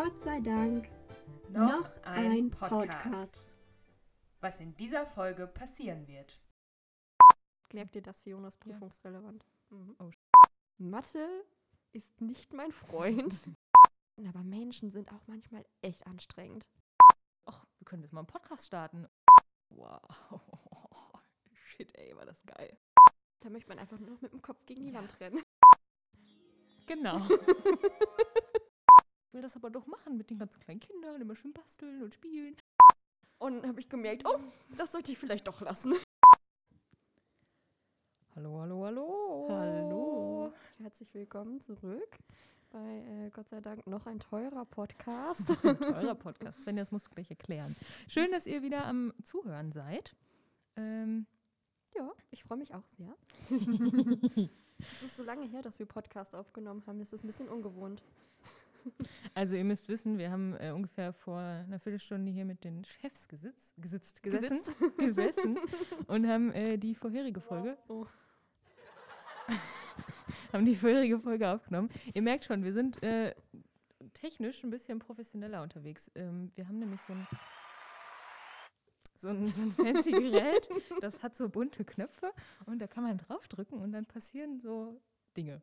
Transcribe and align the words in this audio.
Gott 0.00 0.20
sei 0.20 0.38
Dank 0.38 0.88
Noch, 1.48 1.80
noch 1.80 2.02
ein, 2.04 2.30
ein 2.30 2.50
Podcast. 2.52 3.02
Podcast. 3.02 3.56
Was 4.38 4.60
in 4.60 4.76
dieser 4.76 5.06
Folge 5.06 5.48
passieren 5.48 6.06
wird. 6.06 6.40
Merkt 7.72 7.96
ihr 7.96 8.02
das, 8.02 8.20
Fionas 8.20 8.56
prüfungsrelevant? 8.58 9.44
Mhm. 9.70 9.96
Oh, 9.98 10.12
Mathe 10.76 11.44
ist 11.90 12.20
nicht 12.20 12.52
mein 12.52 12.70
Freund. 12.70 13.50
Aber 14.28 14.44
Menschen 14.44 14.92
sind 14.92 15.12
auch 15.12 15.26
manchmal 15.26 15.66
echt 15.82 16.06
anstrengend. 16.06 16.64
Ach, 17.46 17.66
wir 17.80 17.84
können 17.84 18.04
jetzt 18.04 18.12
mal 18.12 18.20
einen 18.20 18.28
Podcast 18.28 18.68
starten. 18.68 19.08
Wow. 19.70 20.00
Shit, 21.54 21.92
ey, 21.98 22.16
war 22.16 22.24
das 22.24 22.40
geil. 22.46 22.78
Da 23.40 23.50
möchte 23.50 23.68
man 23.68 23.80
einfach 23.80 23.98
nur 23.98 24.10
noch 24.10 24.20
mit 24.20 24.32
dem 24.32 24.42
Kopf 24.42 24.64
gegen 24.64 24.86
die 24.86 24.92
Ja. 24.92 25.00
Wand 25.00 25.18
rennen. 25.18 25.42
Genau. 26.86 27.20
Ich 29.28 29.34
will 29.34 29.42
das 29.42 29.56
aber 29.56 29.68
doch 29.68 29.86
machen 29.86 30.16
mit 30.16 30.30
den 30.30 30.38
ganzen 30.38 30.58
kleinen 30.58 30.80
Kindern, 30.80 31.20
immer 31.20 31.36
schön 31.36 31.52
basteln 31.52 32.02
und 32.02 32.14
spielen. 32.14 32.56
Und 33.36 33.56
dann 33.56 33.68
habe 33.68 33.78
ich 33.78 33.90
gemerkt, 33.90 34.24
oh, 34.26 34.38
das 34.74 34.90
sollte 34.90 35.12
ich 35.12 35.18
vielleicht 35.18 35.46
doch 35.46 35.60
lassen. 35.60 35.92
Hallo, 38.34 38.58
hallo, 38.58 38.86
hallo. 38.86 39.46
Hallo. 39.50 40.54
Herzlich 40.78 41.12
willkommen 41.12 41.60
zurück 41.60 42.16
bei 42.70 43.04
äh, 43.26 43.28
Gott 43.28 43.50
sei 43.50 43.60
Dank 43.60 43.86
noch 43.86 44.06
ein 44.06 44.18
teurer 44.18 44.64
Podcast. 44.64 45.50
Ein 45.62 45.78
teurer 45.78 46.14
Podcast. 46.14 46.62
Svenja, 46.62 46.80
das 46.80 46.90
musst 46.90 47.08
du 47.08 47.10
gleich 47.10 47.28
erklären. 47.28 47.76
Schön, 48.08 48.30
dass 48.30 48.46
ihr 48.46 48.62
wieder 48.62 48.86
am 48.86 49.12
Zuhören 49.24 49.72
seid. 49.72 50.16
Ähm, 50.76 51.26
ja, 51.94 52.10
ich 52.30 52.44
freue 52.44 52.56
mich 52.56 52.74
auch 52.74 52.86
sehr. 52.96 53.14
Es 54.92 55.02
ist 55.02 55.16
so 55.16 55.24
lange 55.24 55.44
her, 55.44 55.60
dass 55.60 55.80
wir 55.80 55.86
Podcast 55.86 56.36
aufgenommen 56.36 56.84
haben. 56.86 57.00
Das 57.00 57.12
ist 57.12 57.24
ein 57.24 57.26
bisschen 57.26 57.48
ungewohnt. 57.48 58.00
also 59.34 59.56
ihr 59.56 59.64
müsst 59.64 59.88
wissen, 59.88 60.18
wir 60.18 60.30
haben 60.30 60.54
äh, 60.58 60.70
ungefähr 60.70 61.12
vor 61.12 61.38
einer 61.38 61.78
Viertelstunde 61.78 62.30
hier 62.30 62.44
mit 62.44 62.64
den 62.64 62.84
Chefs 62.84 63.28
gesitzt, 63.28 63.74
gesitzt, 63.78 64.22
gesessen, 64.22 64.74
gesessen 64.98 65.58
und 66.06 66.26
haben 66.26 66.52
äh, 66.52 66.78
die 66.78 66.94
vorherige 66.94 67.40
Folge 67.40 67.76
Oh. 67.88 68.06
haben 70.52 70.64
die 70.64 70.74
vorherige 70.74 71.18
Folge 71.18 71.48
aufgenommen. 71.48 71.88
Ihr 72.12 72.22
merkt 72.22 72.44
schon, 72.44 72.64
wir 72.64 72.72
sind 72.72 73.02
äh, 73.02 73.34
technisch 74.14 74.62
ein 74.64 74.70
bisschen 74.70 74.98
professioneller 74.98 75.62
unterwegs. 75.62 76.10
Ähm, 76.14 76.52
wir 76.54 76.68
haben 76.68 76.78
nämlich 76.78 77.00
so 77.02 77.12
ein, 77.12 77.26
so 79.16 79.28
ein, 79.28 79.52
so 79.52 79.62
ein 79.62 79.72
fancy 79.72 80.12
Gerät, 80.12 80.68
das 81.00 81.22
hat 81.22 81.36
so 81.36 81.48
bunte 81.48 81.84
Knöpfe 81.84 82.32
und 82.66 82.78
da 82.80 82.86
kann 82.86 83.04
man 83.04 83.18
draufdrücken 83.18 83.78
und 83.78 83.92
dann 83.92 84.06
passieren 84.06 84.60
so 84.60 85.00
Dinge. 85.36 85.62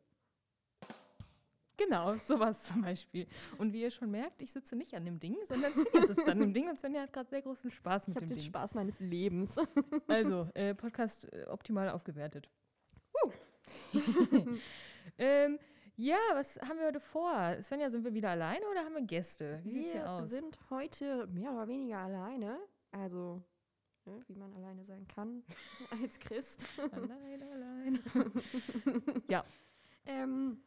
Genau, 1.76 2.16
sowas 2.26 2.62
zum 2.64 2.82
Beispiel. 2.82 3.26
Und 3.58 3.72
wie 3.72 3.82
ihr 3.82 3.90
schon 3.90 4.10
merkt, 4.10 4.42
ich 4.42 4.50
sitze 4.50 4.76
nicht 4.76 4.94
an 4.94 5.04
dem 5.04 5.20
Ding, 5.20 5.36
sondern 5.44 5.72
Svenja 5.72 6.06
sitzt 6.06 6.28
an 6.28 6.40
dem 6.40 6.52
Ding 6.54 6.68
und 6.68 6.78
Svenja 6.80 7.02
hat 7.02 7.12
gerade 7.12 7.28
sehr 7.28 7.42
großen 7.42 7.70
Spaß 7.70 8.02
Ich 8.02 8.08
mit 8.08 8.16
habe 8.16 8.26
dem 8.26 8.30
den 8.30 8.38
Ding. 8.38 8.46
Spaß 8.46 8.74
meines 8.74 8.98
Lebens. 9.00 9.54
Also, 10.08 10.48
äh, 10.54 10.74
Podcast 10.74 11.32
äh, 11.32 11.46
optimal 11.48 11.88
aufgewertet. 11.90 12.48
ähm, 15.18 15.58
ja, 15.96 16.18
was 16.34 16.58
haben 16.60 16.78
wir 16.78 16.86
heute 16.86 17.00
vor? 17.00 17.56
Svenja, 17.62 17.90
sind 17.90 18.04
wir 18.04 18.14
wieder 18.14 18.30
alleine 18.30 18.64
oder 18.70 18.80
haben 18.84 18.94
wir 18.94 19.02
Gäste? 19.02 19.60
Wie 19.64 19.70
sieht's 19.70 19.92
hier 19.92 20.02
wir 20.02 20.10
aus? 20.10 20.30
sind 20.30 20.58
heute 20.70 21.26
mehr 21.28 21.52
oder 21.52 21.66
weniger 21.68 21.98
alleine. 21.98 22.58
Also, 22.92 23.42
ne, 24.04 24.22
wie 24.28 24.34
man 24.34 24.52
alleine 24.54 24.84
sein 24.84 25.06
kann 25.08 25.42
als 26.02 26.18
Christ. 26.20 26.66
allein, 26.92 27.42
allein. 27.42 28.00
Ähm, 30.06 30.58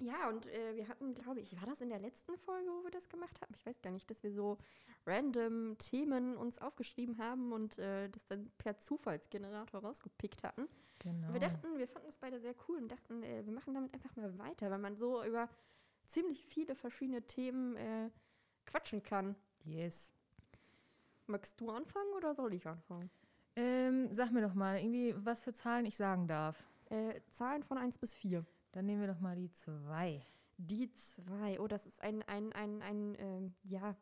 ja, 0.00 0.28
und 0.28 0.46
äh, 0.46 0.74
wir 0.74 0.88
hatten, 0.88 1.14
glaube 1.14 1.40
ich, 1.40 1.54
war 1.60 1.66
das 1.66 1.80
in 1.80 1.90
der 1.90 1.98
letzten 1.98 2.36
Folge, 2.38 2.68
wo 2.70 2.84
wir 2.84 2.90
das 2.90 3.08
gemacht 3.08 3.40
haben? 3.40 3.52
Ich 3.54 3.64
weiß 3.64 3.80
gar 3.82 3.90
nicht, 3.90 4.10
dass 4.10 4.22
wir 4.22 4.32
so 4.32 4.58
random 5.06 5.76
Themen 5.78 6.36
uns 6.36 6.58
aufgeschrieben 6.58 7.18
haben 7.18 7.52
und 7.52 7.78
äh, 7.78 8.08
das 8.08 8.26
dann 8.26 8.50
per 8.58 8.78
Zufallsgenerator 8.78 9.82
rausgepickt 9.82 10.42
hatten. 10.42 10.68
Genau. 11.00 11.32
Wir 11.32 11.40
dachten, 11.40 11.78
wir 11.78 11.88
fanden 11.88 12.08
es 12.08 12.16
beide 12.16 12.40
sehr 12.40 12.54
cool 12.68 12.78
und 12.78 12.88
dachten, 12.88 13.22
äh, 13.22 13.44
wir 13.44 13.52
machen 13.52 13.74
damit 13.74 13.94
einfach 13.94 14.14
mal 14.16 14.38
weiter, 14.38 14.70
weil 14.70 14.78
man 14.78 14.96
so 14.96 15.24
über 15.24 15.48
ziemlich 16.06 16.46
viele 16.46 16.74
verschiedene 16.74 17.22
Themen 17.22 17.76
äh, 17.76 18.10
quatschen 18.66 19.02
kann. 19.02 19.36
yes. 19.64 20.12
Magst 21.26 21.60
du 21.60 21.70
anfangen 21.70 22.12
oder 22.16 22.34
soll 22.34 22.54
ich 22.54 22.66
anfangen? 22.66 23.08
Ähm, 23.56 24.08
sag 24.12 24.32
mir 24.32 24.42
doch 24.42 24.54
mal, 24.54 24.78
irgendwie, 24.78 25.14
was 25.16 25.42
für 25.42 25.52
Zahlen 25.52 25.86
ich 25.86 25.96
sagen 25.96 26.26
darf. 26.26 26.62
Äh, 26.86 27.20
Zahlen 27.30 27.62
von 27.62 27.78
1 27.78 27.98
bis 27.98 28.14
4. 28.16 28.44
Dann 28.72 28.86
nehmen 28.86 29.00
wir 29.00 29.08
doch 29.08 29.20
mal 29.20 29.36
die 29.36 29.50
zwei. 29.52 30.24
Die 30.56 30.92
zwei. 30.94 31.58
Oh, 31.60 31.66
das 31.66 31.86
ist 31.86 32.00
ein, 32.02 32.22
ein, 32.24 32.52
ein, 32.52 32.82
ein 32.82 33.16
ähm, 33.18 33.54
ja, 33.64 33.96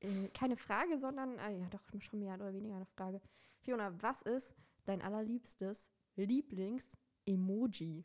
äh, 0.00 0.28
keine 0.34 0.56
Frage, 0.56 0.98
sondern, 0.98 1.38
ah, 1.38 1.50
ja, 1.50 1.66
doch, 1.70 1.80
schon 2.00 2.18
mehr 2.18 2.34
oder 2.34 2.52
weniger 2.52 2.76
eine 2.76 2.86
Frage. 2.86 3.20
Fiona, 3.60 3.92
was 4.02 4.22
ist 4.22 4.54
dein 4.84 5.00
allerliebstes 5.00 5.88
Lieblings-Emoji? 6.16 8.04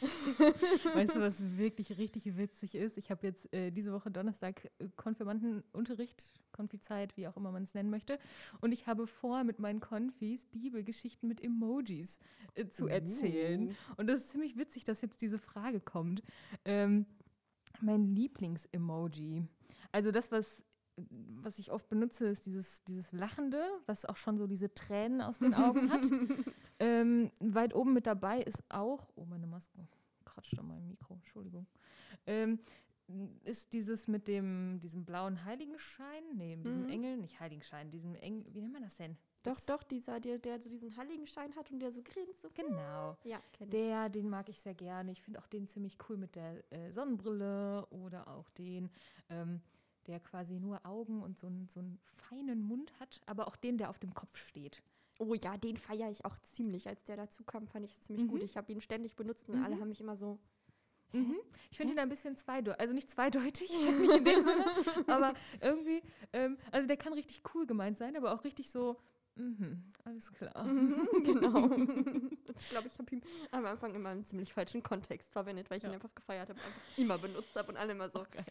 Weißt 0.94 1.16
du, 1.16 1.20
was 1.20 1.40
wirklich 1.56 1.96
richtig 1.98 2.36
witzig 2.36 2.74
ist? 2.74 2.96
Ich 2.98 3.10
habe 3.10 3.26
jetzt 3.26 3.52
äh, 3.52 3.70
diese 3.70 3.92
Woche 3.92 4.10
Donnerstag 4.10 4.70
äh, 4.78 4.88
Konfirmandenunterricht, 4.96 6.34
Konfizeit, 6.52 7.16
wie 7.16 7.26
auch 7.26 7.36
immer 7.36 7.52
man 7.52 7.64
es 7.64 7.74
nennen 7.74 7.90
möchte. 7.90 8.18
Und 8.60 8.72
ich 8.72 8.86
habe 8.86 9.06
vor, 9.06 9.44
mit 9.44 9.58
meinen 9.58 9.80
Konfis 9.80 10.44
Bibelgeschichten 10.46 11.28
mit 11.28 11.42
Emojis 11.42 12.18
äh, 12.54 12.68
zu 12.68 12.86
erzählen. 12.86 13.68
Uh. 13.68 13.74
Und 13.96 14.06
das 14.06 14.20
ist 14.20 14.30
ziemlich 14.30 14.56
witzig, 14.56 14.84
dass 14.84 15.00
jetzt 15.00 15.20
diese 15.22 15.38
Frage 15.38 15.80
kommt. 15.80 16.22
Ähm, 16.64 17.06
mein 17.80 18.06
Lieblings-Emoji. 18.14 19.46
Also 19.92 20.10
das, 20.10 20.30
was, 20.30 20.64
was 20.96 21.58
ich 21.58 21.70
oft 21.70 21.88
benutze, 21.88 22.26
ist 22.28 22.46
dieses, 22.46 22.84
dieses 22.84 23.12
Lachende, 23.12 23.64
was 23.86 24.04
auch 24.04 24.16
schon 24.16 24.38
so 24.38 24.46
diese 24.46 24.74
Tränen 24.74 25.20
aus 25.20 25.38
den 25.38 25.54
Augen 25.54 25.90
hat. 25.90 26.02
ähm, 26.78 27.30
weit 27.40 27.74
oben 27.74 27.92
mit 27.92 28.06
dabei 28.06 28.40
ist 28.42 28.62
auch, 28.68 29.08
oh 29.16 29.24
meine 29.24 29.46
Maske 29.46 29.86
kratscht 30.24 30.58
an 30.58 30.68
meinem 30.68 30.88
Mikro, 30.88 31.14
Entschuldigung. 31.14 31.66
Ähm, 32.26 32.58
ist 33.44 33.72
dieses 33.74 34.08
mit 34.08 34.26
dem, 34.28 34.80
diesem 34.80 35.04
blauen 35.04 35.44
Heiligenschein, 35.44 36.22
nee, 36.36 36.56
mit 36.56 36.64
diesem 36.66 36.84
Mhm. 36.84 36.88
Engel, 36.88 37.16
nicht 37.18 37.38
Heiligenschein, 37.38 37.90
diesem 37.90 38.14
Engel, 38.14 38.46
wie 38.54 38.62
nennt 38.62 38.72
man 38.72 38.82
das 38.82 38.96
denn? 38.96 39.16
Doch, 39.42 39.60
doch, 39.66 39.82
dieser, 39.82 40.20
der, 40.20 40.38
der 40.38 40.58
so 40.58 40.70
diesen 40.70 40.96
Heiligenschein 40.96 41.54
hat 41.54 41.70
und 41.70 41.80
der 41.80 41.92
so 41.92 42.00
grinst. 42.02 42.40
So. 42.40 42.48
Genau. 42.54 43.18
Ja. 43.24 43.38
Der, 43.60 44.08
den 44.08 44.30
mag 44.30 44.48
ich 44.48 44.58
sehr 44.58 44.74
gerne. 44.74 45.12
Ich 45.12 45.22
finde 45.22 45.38
auch 45.38 45.46
den 45.48 45.68
ziemlich 45.68 45.98
cool 46.08 46.16
mit 46.16 46.34
der 46.34 46.64
äh, 46.72 46.90
Sonnenbrille 46.90 47.86
oder 47.90 48.26
auch 48.28 48.48
den, 48.52 48.88
ähm, 49.28 49.60
der 50.06 50.18
quasi 50.20 50.58
nur 50.58 50.86
Augen 50.86 51.22
und 51.22 51.38
so, 51.38 51.46
einen- 51.48 51.68
so 51.68 51.80
einen 51.80 52.00
feinen 52.06 52.62
Mund 52.62 52.90
hat, 53.00 53.20
aber 53.26 53.46
auch 53.48 53.56
den, 53.56 53.76
der 53.76 53.90
auf 53.90 53.98
dem 53.98 54.14
Kopf 54.14 54.38
steht. 54.38 54.82
Oh 55.26 55.34
ja, 55.34 55.56
den 55.56 55.76
feiere 55.76 56.10
ich 56.10 56.24
auch 56.24 56.38
ziemlich. 56.42 56.86
Als 56.88 57.02
der 57.04 57.16
dazu 57.16 57.44
kam, 57.44 57.66
fand 57.66 57.84
ich 57.86 57.92
es 57.92 58.00
ziemlich 58.02 58.24
Mhm. 58.26 58.28
gut. 58.28 58.42
Ich 58.42 58.56
habe 58.56 58.70
ihn 58.72 58.80
ständig 58.80 59.16
benutzt 59.16 59.48
und 59.48 59.56
Mhm. 59.56 59.62
alle 59.64 59.78
haben 59.80 59.88
mich 59.88 60.00
immer 60.00 60.16
so. 60.16 60.38
Mhm. 61.12 61.36
Ich 61.70 61.76
finde 61.78 61.94
ihn 61.94 61.98
ein 62.00 62.08
bisschen 62.08 62.36
zweideutig, 62.36 62.80
also 62.80 62.92
nicht 62.92 63.08
zweideutig, 63.10 63.70
nicht 64.10 64.12
in 64.16 64.24
dem 64.24 64.42
Sinne, 64.42 64.64
aber 65.06 65.32
irgendwie, 65.60 66.02
ähm, 66.32 66.58
also 66.72 66.86
der 66.88 66.96
kann 66.96 67.12
richtig 67.12 67.42
cool 67.54 67.66
gemeint 67.66 67.96
sein, 67.98 68.16
aber 68.16 68.34
auch 68.34 68.42
richtig 68.44 68.68
so, 68.70 69.00
mhm, 69.36 69.84
alles 70.04 70.32
klar. 70.32 70.64
Mhm, 70.64 71.06
genau. 71.22 71.70
ich 72.58 72.68
glaube, 72.68 72.88
ich 72.88 72.98
habe 72.98 73.14
ihn 73.14 73.22
am 73.52 73.64
Anfang 73.64 73.94
immer 73.94 74.10
im 74.12 74.24
ziemlich 74.26 74.52
falschen 74.52 74.82
Kontext 74.82 75.30
verwendet, 75.30 75.70
weil 75.70 75.78
ich 75.78 75.84
ihn 75.84 75.90
Ja. 75.90 75.94
einfach 75.94 76.14
gefeiert 76.14 76.48
habe, 76.50 76.60
einfach 76.60 76.82
immer 76.96 77.16
benutzt 77.16 77.54
habe 77.54 77.70
und 77.70 77.76
alle 77.78 77.92
immer 77.92 78.10
so. 78.10 78.18
Auch 78.20 78.30
geil. 78.30 78.44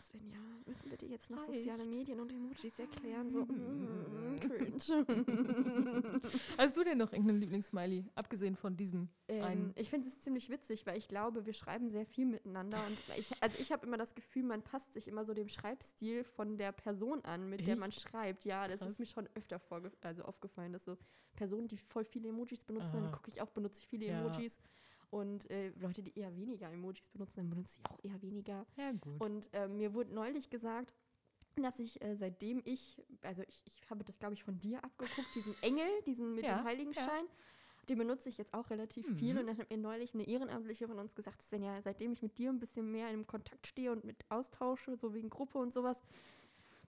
Svenja, 0.00 0.38
müssen 0.66 0.90
wir 0.90 0.96
dir 0.96 1.08
jetzt 1.08 1.30
noch 1.30 1.38
Reicht. 1.38 1.62
soziale 1.62 1.84
Medien 1.84 2.20
und 2.20 2.32
Emojis 2.32 2.78
erklären? 2.78 3.30
So, 3.30 3.40
mm, 3.44 4.40
cringe. 4.40 6.20
Hast 6.58 6.76
du 6.76 6.84
denn 6.84 6.98
noch 6.98 7.12
irgendeinen 7.12 7.40
Lieblingssmiley, 7.40 8.04
abgesehen 8.14 8.56
von 8.56 8.76
diesem 8.76 9.08
ähm, 9.28 9.44
einen? 9.44 9.72
ich 9.76 9.90
finde 9.90 10.08
es 10.08 10.20
ziemlich 10.20 10.48
witzig, 10.50 10.86
weil 10.86 10.98
ich 10.98 11.08
glaube, 11.08 11.46
wir 11.46 11.52
schreiben 11.52 11.90
sehr 11.90 12.06
viel 12.06 12.26
miteinander 12.26 12.84
und 12.86 12.98
ich, 13.18 13.30
also 13.42 13.58
ich 13.58 13.72
habe 13.72 13.86
immer 13.86 13.96
das 13.96 14.14
Gefühl, 14.14 14.42
man 14.42 14.62
passt 14.62 14.92
sich 14.92 15.08
immer 15.08 15.24
so 15.24 15.34
dem 15.34 15.48
Schreibstil 15.48 16.24
von 16.24 16.58
der 16.58 16.72
Person 16.72 17.24
an, 17.24 17.48
mit 17.48 17.66
der 17.66 17.76
man 17.76 17.90
Echt? 17.90 18.00
schreibt. 18.00 18.44
Ja, 18.44 18.68
das 18.68 18.80
Krass. 18.80 18.90
ist 18.92 18.98
mir 19.00 19.06
schon 19.06 19.28
öfter 19.34 19.60
also 20.02 20.22
aufgefallen, 20.22 20.72
dass 20.72 20.84
so 20.84 20.96
Personen, 21.34 21.68
die 21.68 21.76
voll 21.76 22.04
viele 22.04 22.28
Emojis 22.28 22.64
benutzen, 22.64 23.10
gucke 23.12 23.30
ich 23.30 23.40
auch, 23.40 23.50
benutze 23.50 23.80
ich 23.80 23.86
viele 23.88 24.06
Ja. 24.06 24.20
Emojis. 24.20 24.58
Und 25.10 25.48
äh, 25.50 25.70
Leute, 25.78 26.02
die 26.02 26.18
eher 26.18 26.34
weniger 26.36 26.70
Emojis 26.70 27.08
benutzen, 27.08 27.36
dann 27.36 27.50
benutze 27.50 27.78
ich 27.78 27.90
auch 27.90 27.98
eher 28.02 28.20
weniger. 28.22 28.66
Ja, 28.76 28.92
gut. 28.92 29.20
Und 29.20 29.48
äh, 29.52 29.68
mir 29.68 29.94
wurde 29.94 30.12
neulich 30.12 30.50
gesagt, 30.50 30.92
dass 31.56 31.78
ich, 31.78 32.02
äh, 32.02 32.16
seitdem 32.16 32.60
ich, 32.64 33.02
also 33.22 33.42
ich, 33.48 33.62
ich 33.66 33.88
habe 33.88 34.04
das, 34.04 34.18
glaube 34.18 34.34
ich, 34.34 34.42
von 34.42 34.58
dir 34.60 34.82
abgeguckt, 34.84 35.34
diesen 35.34 35.54
Engel, 35.62 35.88
diesen 36.04 36.34
mit 36.34 36.44
Ja, 36.44 36.56
dem 36.58 36.64
Heiligenschein, 36.64 37.24
den 37.88 37.98
benutze 37.98 38.28
ich 38.28 38.36
jetzt 38.36 38.52
auch 38.52 38.68
relativ 38.68 39.06
viel. 39.16 39.34
Mhm. 39.34 39.40
Und 39.40 39.46
dann 39.46 39.58
hat 39.58 39.70
mir 39.70 39.78
neulich 39.78 40.12
eine 40.12 40.26
Ehrenamtliche 40.26 40.88
von 40.88 40.98
uns 40.98 41.14
gesagt, 41.14 41.40
Sven, 41.40 41.62
ja, 41.62 41.80
seitdem 41.82 42.12
ich 42.12 42.20
mit 42.20 42.36
dir 42.36 42.50
ein 42.50 42.58
bisschen 42.58 42.90
mehr 42.90 43.10
in 43.10 43.26
Kontakt 43.26 43.66
stehe 43.66 43.92
und 43.92 44.04
mit 44.04 44.24
austausche, 44.28 44.96
so 44.96 45.14
wegen 45.14 45.30
Gruppe 45.30 45.58
und 45.58 45.72
sowas, 45.72 46.02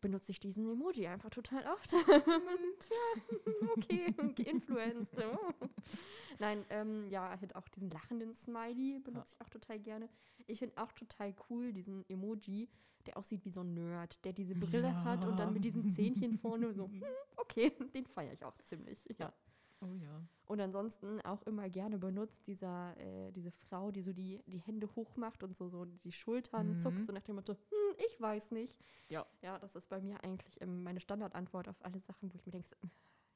benutze 0.00 0.32
ich 0.32 0.40
diesen 0.40 0.70
Emoji 0.70 1.06
einfach 1.06 1.30
total 1.30 1.64
oft. 1.66 1.92
und 1.94 2.88
ja, 2.90 3.68
okay, 3.76 4.14
geinfluenced. 4.34 5.14
Nein, 6.38 6.64
ähm, 6.70 7.08
ja, 7.10 7.38
halt 7.40 7.56
auch 7.56 7.68
diesen 7.68 7.90
lachenden 7.90 8.34
Smiley 8.34 9.00
benutze 9.00 9.34
ich 9.34 9.44
auch 9.44 9.50
total 9.50 9.78
gerne. 9.80 10.08
Ich 10.46 10.60
finde 10.60 10.76
auch 10.80 10.92
total 10.92 11.34
cool 11.50 11.72
diesen 11.72 12.04
Emoji, 12.08 12.68
der 13.06 13.16
aussieht 13.16 13.44
wie 13.44 13.50
so 13.50 13.60
ein 13.60 13.74
Nerd, 13.74 14.24
der 14.24 14.32
diese 14.32 14.54
Brille 14.54 14.88
Ja. 14.88 15.04
hat 15.04 15.24
und 15.24 15.38
dann 15.38 15.52
mit 15.52 15.64
diesen 15.64 15.88
Zähnchen 15.94 16.38
vorne 16.38 16.72
so, 16.74 16.84
hm, 16.90 17.02
okay, 17.36 17.70
den 17.94 18.06
feiere 18.06 18.32
ich 18.34 18.44
auch 18.44 18.56
ziemlich. 18.58 19.04
Ja. 19.18 19.32
Oh 19.80 19.94
ja. 19.94 20.20
Und 20.46 20.60
ansonsten 20.60 21.20
auch 21.20 21.42
immer 21.42 21.68
gerne 21.68 21.98
benutzt, 21.98 22.46
dieser, 22.46 22.96
äh, 22.96 23.30
diese 23.32 23.50
Frau, 23.52 23.90
die 23.90 24.02
so 24.02 24.12
die, 24.12 24.42
die 24.46 24.58
Hände 24.58 24.88
hochmacht 24.96 25.42
und 25.42 25.54
so, 25.56 25.68
so 25.68 25.84
die 25.84 26.12
Schultern 26.12 26.72
Mhm. 26.74 26.78
zuckt, 26.80 27.06
so 27.06 27.12
nach 27.12 27.22
dem 27.22 27.36
Motto, 27.36 27.52
hm, 27.54 27.96
ich 28.06 28.20
weiß 28.20 28.50
nicht. 28.50 28.76
Ja. 29.08 29.26
Ja, 29.42 29.58
das 29.58 29.76
ist 29.76 29.88
bei 29.88 30.00
mir 30.00 30.22
eigentlich 30.24 30.60
ähm, 30.60 30.82
meine 30.82 31.00
Standardantwort 31.00 31.68
auf 31.68 31.76
alle 31.84 32.00
Sachen, 32.00 32.32
wo 32.32 32.36
ich 32.36 32.44
mir 32.46 32.52
denke, 32.52 32.68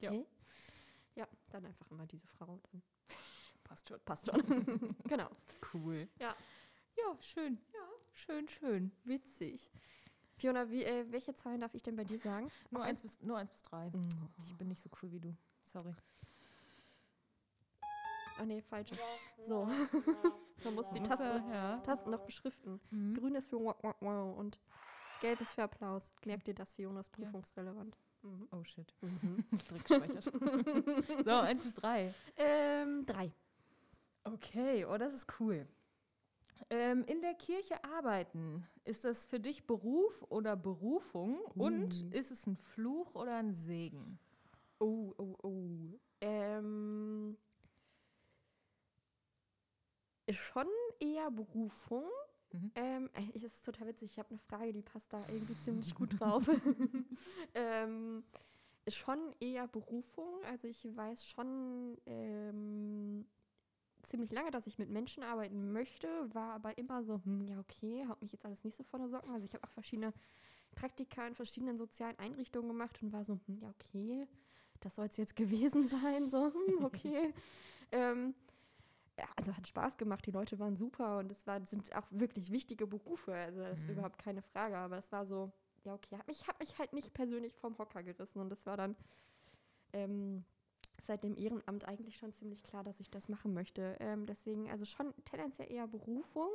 Ja. 0.01 0.11
hä? 0.11 0.27
Ja, 1.15 1.29
dann 1.51 1.67
einfach 1.67 1.89
immer 1.91 2.07
diese 2.07 2.27
Frau. 2.27 2.59
Dann 2.73 2.83
Passt 3.65 3.89
schon. 3.89 4.01
passt 4.05 4.27
schon. 4.31 4.43
genau. 5.05 5.29
Cool. 5.73 6.09
Ja. 6.19 6.35
Ja, 6.97 7.17
schön. 7.21 7.59
Ja. 7.73 7.89
Schön, 8.13 8.49
schön. 8.49 8.91
Witzig. 9.05 9.71
Fiona, 10.37 10.69
wie, 10.71 10.83
äh, 10.85 11.05
welche 11.11 11.35
Zahlen 11.35 11.61
darf 11.61 11.75
ich 11.75 11.83
denn 11.83 11.95
bei 11.97 12.05
dir 12.05 12.19
sagen? 12.19 12.51
Nur 12.71 12.83
Auch 12.83 12.87
eins 12.87 13.03
bis, 13.03 13.21
nur 13.23 13.37
eins 13.39 13.53
bis 13.53 13.63
drei. 13.63 13.91
Mm. 13.91 14.09
Ich 14.43 14.57
bin 14.57 14.69
nicht 14.69 14.83
so 14.83 14.91
cool 15.03 15.13
wie 15.13 15.21
du. 15.21 15.37
Sorry. 15.65 15.95
Ah, 18.43 18.45
nee, 18.45 18.61
falsche. 18.61 18.97
So. 19.41 19.67
Man 20.65 20.75
muss 20.75 20.91
die 20.91 21.01
Tasten, 21.01 21.49
ja. 21.49 21.77
Tasten 21.79 22.11
noch 22.11 22.25
beschriften. 22.25 22.81
Mhm. 22.91 23.15
Grün 23.15 23.35
ist 23.37 23.49
für 23.49 23.61
wow, 23.61 23.77
wow, 23.83 23.95
wow 24.01 24.37
und 24.37 24.59
gelb 25.21 25.41
ist 25.41 25.53
für 25.53 25.63
Applaus. 25.63 26.11
Merkt 26.25 26.49
ihr 26.49 26.55
das, 26.55 26.75
Fiona 26.75 27.01
ist 27.01 27.13
prüfungsrelevant. 27.13 27.97
Mhm. 28.23 28.49
Oh 28.51 28.65
shit. 28.65 28.93
Mhm. 29.01 29.45
Direkt 29.71 29.87
gespeichert. 29.87 30.25
so, 31.25 31.31
eins 31.31 31.61
bis 31.61 31.75
drei. 31.75 32.13
ähm, 32.37 33.07
drei. 33.07 33.33
Okay, 34.25 34.85
oh, 34.87 34.99
das 34.99 35.15
ist 35.15 35.29
cool. 35.39 35.65
Ähm, 36.71 37.05
in 37.07 37.21
der 37.21 37.35
Kirche 37.35 37.83
arbeiten, 37.85 38.67
ist 38.85 39.05
das 39.05 39.25
für 39.27 39.39
dich 39.39 39.67
Beruf 39.69 40.25
oder 40.31 40.57
Berufung? 40.57 41.41
Und 41.55 41.95
Uh. 41.95 42.11
ist 42.11 42.33
es 42.33 42.47
ein 42.47 42.57
Fluch 42.57 43.15
oder 43.15 43.37
ein 43.37 43.53
Segen? 43.53 44.19
Oh, 44.81 45.13
oh, 45.17 45.37
oh. 45.45 46.01
Ähm, 46.21 47.37
ist 50.33 50.41
schon 50.41 50.67
eher 50.99 51.31
Berufung. 51.31 52.05
Mhm. 52.53 52.71
Ähm, 52.75 53.11
äh, 53.15 53.37
es 53.37 53.45
ist 53.45 53.65
total 53.65 53.89
witzig. 53.89 54.13
Ich 54.13 54.19
habe 54.19 54.31
eine 54.31 54.39
Frage, 54.39 54.73
die 54.73 54.83
passt 54.83 55.13
da 55.13 55.25
irgendwie 55.29 55.57
ziemlich 55.57 55.95
gut 55.95 56.19
drauf. 56.21 56.45
ähm, 57.55 58.25
ist 58.85 58.97
schon 58.97 59.19
eher 59.41 59.69
Berufung. 59.69 60.43
Also 60.45 60.69
ich 60.69 60.85
weiß 60.85 61.27
schon 61.27 61.97
ähm, 62.07 63.27
ziemlich 64.03 64.33
lange, 64.33 64.51
dass 64.51 64.67
ich 64.67 64.79
mit 64.79 64.91
Menschen 64.91 65.23
arbeiten 65.23 65.73
möchte, 65.73 66.09
war 66.35 66.55
aber 66.55 66.77
immer 66.77 67.05
so, 67.05 67.21
hm, 67.25 67.47
ja 67.47 67.59
okay, 67.61 68.05
haut 68.09 68.21
mich 68.21 68.33
jetzt 68.33 68.45
alles 68.45 68.65
nicht 68.65 68.77
so 68.77 68.83
vor 68.83 68.99
der 68.99 69.09
Socken. 69.09 69.33
Also 69.33 69.47
ich 69.47 69.55
habe 69.55 69.65
auch 69.65 69.71
verschiedene 69.71 70.13
Praktika 70.75 71.27
in 71.27 71.35
verschiedenen 71.35 71.79
sozialen 71.79 72.19
Einrichtungen 72.19 72.69
gemacht 72.69 73.01
und 73.03 73.13
war 73.13 73.25
so, 73.25 73.39
hm, 73.47 73.59
ja 73.61 73.71
okay, 73.71 74.27
das 74.81 74.97
soll 74.97 75.07
es 75.07 75.17
jetzt 75.17 75.37
gewesen 75.37 75.89
sein, 75.89 76.29
so, 76.29 76.53
hm, 76.53 76.85
okay. 76.85 77.33
ähm, 77.93 78.35
also 79.37 79.57
hat 79.57 79.67
Spaß 79.69 79.97
gemacht, 79.99 80.25
die 80.27 80.31
Leute 80.31 80.59
waren 80.59 80.77
super 80.77 81.19
und 81.19 81.31
es 81.31 81.47
war, 81.47 81.65
sind 81.67 81.95
auch 81.95 82.07
wirklich 82.11 82.51
wichtige 82.51 82.87
Berufe, 82.87 83.35
also 83.35 83.61
das 83.61 83.81
ist 83.81 83.89
Mhm. 83.89 83.95
überhaupt 83.95 84.19
keine 84.19 84.43
Frage, 84.43 84.77
aber 84.77 84.99
es 84.99 85.13
war 85.13 85.27
so, 85.27 85.53
ja 85.85 85.95
okay, 85.95 86.17
hab 86.17 86.27
mich, 86.27 86.47
hab 86.49 86.59
mich 86.61 86.79
halt 86.79 86.93
nicht 86.93 87.13
persönlich 87.13 87.57
vom 87.57 87.77
Hocker 87.79 88.03
gerissen 88.03 88.41
und 88.41 88.51
das 88.51 88.67
war 88.67 88.77
dann 88.77 88.97
ähm, 89.93 90.45
seit 91.03 91.25
dem 91.25 91.37
Ehrenamt 91.37 91.87
eigentlich 91.87 92.17
schon 92.17 92.33
ziemlich 92.33 92.63
klar, 92.63 92.85
dass 92.85 93.01
ich 93.01 93.11
das 93.11 93.29
machen 93.29 93.53
möchte. 93.53 93.97
Ähm, 94.01 94.27
deswegen 94.27 94.71
also 94.71 94.85
schon 94.85 95.13
tendenziell 95.25 95.71
eher 95.71 95.87
Berufung, 95.89 96.51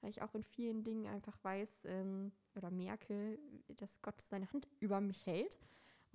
weil 0.00 0.10
ich 0.10 0.22
auch 0.22 0.34
in 0.34 0.42
vielen 0.42 0.84
Dingen 0.84 1.06
einfach 1.06 1.36
weiß 1.44 1.84
ähm, 1.84 2.32
oder 2.56 2.70
merke, 2.70 3.38
dass 3.76 4.00
Gott 4.02 4.20
seine 4.20 4.50
Hand 4.52 4.66
über 4.80 5.00
mich 5.00 5.26
hält 5.26 5.58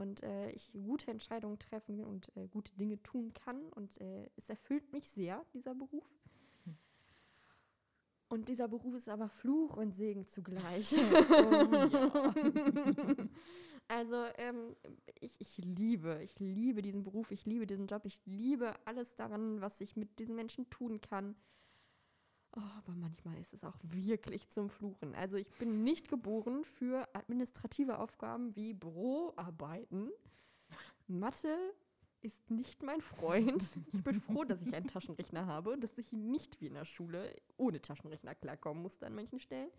und 0.04 0.22
äh, 0.22 0.52
ich 0.52 0.72
gute 0.72 1.10
Entscheidungen 1.10 1.58
treffen 1.58 2.04
und 2.04 2.30
äh, 2.36 2.48
gute 2.48 2.76
Dinge 2.76 3.02
tun 3.02 3.34
kann. 3.34 3.60
Und 3.70 4.00
äh, 4.00 4.30
es 4.36 4.50
erfüllt 4.50 4.92
mich 4.92 5.10
sehr, 5.10 5.44
dieser 5.54 5.74
Beruf. 5.74 6.08
Hm. 6.66 6.78
Und 8.30 8.50
dieser 8.50 8.68
Beruf 8.68 8.94
ist 8.94 9.10
aber 9.10 9.30
Fluch 9.30 9.76
und 9.76 9.96
Segen 9.96 10.28
zugleich. 10.28 10.94
Oh, 11.30 13.24
Also 13.88 14.26
ähm, 14.38 14.76
ich, 15.20 15.40
ich 15.40 15.58
liebe, 15.58 16.20
ich 16.24 16.40
liebe 16.40 16.82
diesen 16.82 17.04
Beruf, 17.04 17.32
ich 17.32 17.46
liebe 17.46 17.68
diesen 17.68 17.88
Job, 17.88 18.06
ich 18.06 18.22
liebe 18.26 18.74
alles 18.86 19.16
daran, 19.16 19.62
was 19.62 19.82
ich 19.82 19.96
mit 19.96 20.20
diesen 20.20 20.36
Menschen 20.36 20.70
tun 20.70 21.02
kann. 21.02 21.36
Oh, 22.56 22.62
aber 22.78 22.94
manchmal 22.96 23.38
ist 23.40 23.54
es 23.54 23.64
auch 23.64 23.78
wirklich 23.82 24.48
zum 24.50 24.70
Fluchen. 24.70 25.16
Also 25.16 25.38
ich 25.38 25.50
bin 25.54 25.84
nicht 25.84 26.08
geboren 26.08 26.64
für 26.64 27.08
administrative 27.16 27.98
Aufgaben 27.98 28.56
wie 28.56 28.74
Büroarbeiten. 28.74 30.12
Mathe 31.08 31.58
ist 32.22 32.52
nicht 32.52 32.84
mein 32.84 33.02
Freund. 33.02 33.70
Ich 33.92 34.04
bin 34.04 34.22
froh, 34.22 34.44
dass 34.44 34.62
ich 34.62 34.74
einen 34.74 34.88
Taschenrechner 34.88 35.48
habe, 35.48 35.78
dass 35.78 35.98
ich 35.98 36.14
nicht 36.14 36.62
wie 36.62 36.68
in 36.68 36.76
der 36.76 36.86
Schule 36.86 37.36
ohne 37.58 37.82
Taschenrechner 37.82 38.36
klarkommen 38.36 38.84
musste 38.84 39.08
an 39.08 39.16
manchen 39.16 39.40
Stellen. 39.40 39.72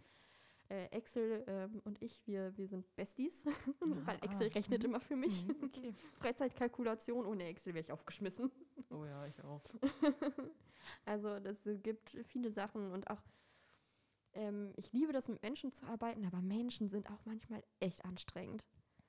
Äh, 0.70 0.86
Excel 0.86 1.44
ähm, 1.46 1.82
und 1.84 2.00
ich, 2.00 2.26
wir, 2.26 2.56
wir 2.56 2.66
sind 2.66 2.86
Besties, 2.96 3.44
weil 3.80 4.16
Excel 4.22 4.48
ah, 4.48 4.54
rechnet 4.54 4.82
mhm. 4.82 4.88
immer 4.88 5.00
für 5.00 5.14
mich. 5.14 5.46
Mhm, 5.46 5.56
okay. 5.62 5.94
Freizeitkalkulation 6.20 7.26
ohne 7.26 7.44
Excel 7.44 7.74
wäre 7.74 7.84
ich 7.84 7.92
aufgeschmissen. 7.92 8.50
Oh 8.90 9.04
ja, 9.04 9.26
ich 9.26 9.42
auch. 9.42 9.62
Also 11.06 11.40
das 11.40 11.56
gibt 11.82 12.10
viele 12.24 12.50
Sachen 12.50 12.92
und 12.92 13.08
auch 13.08 13.22
ähm, 14.34 14.74
ich 14.76 14.92
liebe 14.92 15.14
das 15.14 15.28
mit 15.28 15.40
Menschen 15.42 15.72
zu 15.72 15.86
arbeiten, 15.86 16.26
aber 16.26 16.42
Menschen 16.42 16.90
sind 16.90 17.08
auch 17.10 17.24
manchmal 17.24 17.64
echt 17.80 18.04
anstrengend. 18.04 18.66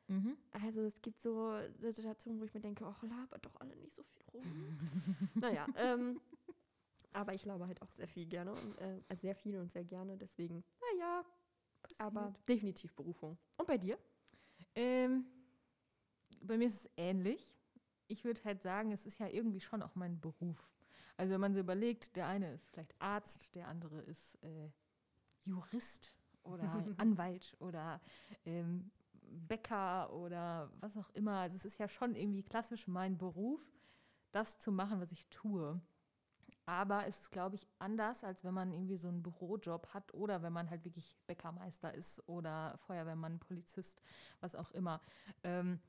Mhm. 0.08 0.38
Also 0.52 0.82
es 0.82 1.02
gibt 1.02 1.20
so 1.20 1.58
Situationen, 1.82 2.40
wo 2.40 2.46
ich 2.46 2.54
mir 2.54 2.62
denke, 2.62 2.86
ach, 2.86 3.02
labert 3.04 3.46
doch 3.46 3.56
alle 3.60 3.76
nicht 3.76 3.94
so 3.94 4.04
viel 4.04 4.22
rum. 4.34 4.78
naja, 5.34 5.68
ähm, 5.76 6.22
aber 7.12 7.34
ich 7.34 7.46
laber 7.46 7.68
halt 7.68 7.82
auch 7.82 7.92
sehr 7.92 8.08
viel 8.08 8.26
gerne 8.26 8.52
und 8.52 8.80
äh, 8.80 9.02
also 9.08 9.22
sehr 9.22 9.36
viel 9.36 9.58
und 9.58 9.72
sehr 9.72 9.84
gerne, 9.84 10.18
deswegen, 10.18 10.64
naja, 10.94 11.26
aber 11.98 12.34
definitiv 12.48 12.94
Berufung. 12.94 13.38
Und 13.58 13.68
bei 13.68 13.78
dir? 13.78 13.98
Ähm, 14.76 15.26
bei 16.42 16.58
mir 16.58 16.68
ist 16.68 16.86
es 16.86 16.90
ähnlich. 16.98 17.56
Ich 18.08 18.24
würde 18.24 18.44
halt 18.44 18.62
sagen, 18.62 18.92
es 18.92 19.06
ist 19.06 19.20
ja 19.20 19.28
irgendwie 19.28 19.62
schon 19.62 19.82
auch 19.82 19.96
mein 19.96 20.20
Beruf. 20.20 20.70
Also 21.18 21.34
wenn 21.34 21.42
man 21.42 21.54
so 21.54 21.60
überlegt, 21.60 22.16
der 22.16 22.28
eine 22.28 22.54
ist 22.54 22.70
vielleicht 22.70 22.94
Arzt, 23.00 23.56
der 23.56 23.68
andere 23.68 24.02
ist 24.02 24.36
äh, 24.44 24.70
Jurist 25.46 26.14
oder 26.44 26.64
Anwalt 26.98 27.56
oder 27.60 28.02
ähm, 28.46 28.92
Bäcker 29.22 30.12
oder 30.14 30.72
was 30.80 30.98
auch 30.98 31.10
immer. 31.12 31.40
Also 31.40 31.56
es 31.56 31.66
ist 31.66 31.80
ja 31.80 31.88
schon 31.88 32.16
irgendwie 32.16 32.44
klassisch 32.44 32.88
mein 32.88 33.18
Beruf, 33.18 33.62
das 34.32 34.58
zu 34.60 34.72
machen, 34.72 35.00
was 35.00 35.12
ich 35.12 35.26
tue. 35.28 35.80
Aber 36.66 37.06
es 37.06 37.22
ist, 37.22 37.32
glaube 37.32 37.56
ich, 37.56 37.68
anders, 37.78 38.24
als 38.24 38.44
wenn 38.44 38.54
man 38.54 38.72
irgendwie 38.72 38.98
so 38.98 39.08
einen 39.08 39.22
Bürojob 39.22 39.94
hat 39.94 40.14
oder 40.14 40.42
wenn 40.42 40.54
man 40.54 40.70
halt 40.70 40.84
wirklich 40.84 41.16
Bäckermeister 41.28 41.94
ist 41.94 42.28
oder 42.28 42.76
Feuerwehrmann, 42.88 43.40
Polizist, 43.40 44.02
was 44.42 44.56
auch 44.56 44.72
immer. 44.72 45.00
Ähm, 45.44 45.80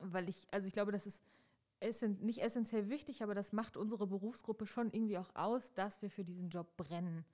weil 0.00 0.28
ich, 0.28 0.46
also 0.50 0.66
ich 0.66 0.72
glaube, 0.72 0.92
das 0.92 1.06
ist 1.06 1.22
essen, 1.80 2.18
nicht 2.20 2.40
essentiell 2.42 2.88
wichtig, 2.88 3.22
aber 3.22 3.34
das 3.34 3.52
macht 3.52 3.76
unsere 3.76 4.06
Berufsgruppe 4.06 4.66
schon 4.66 4.90
irgendwie 4.92 5.18
auch 5.18 5.34
aus, 5.34 5.74
dass 5.74 6.00
wir 6.00 6.10
für 6.10 6.24
diesen 6.24 6.48
Job 6.48 6.76
brennen. 6.76 7.24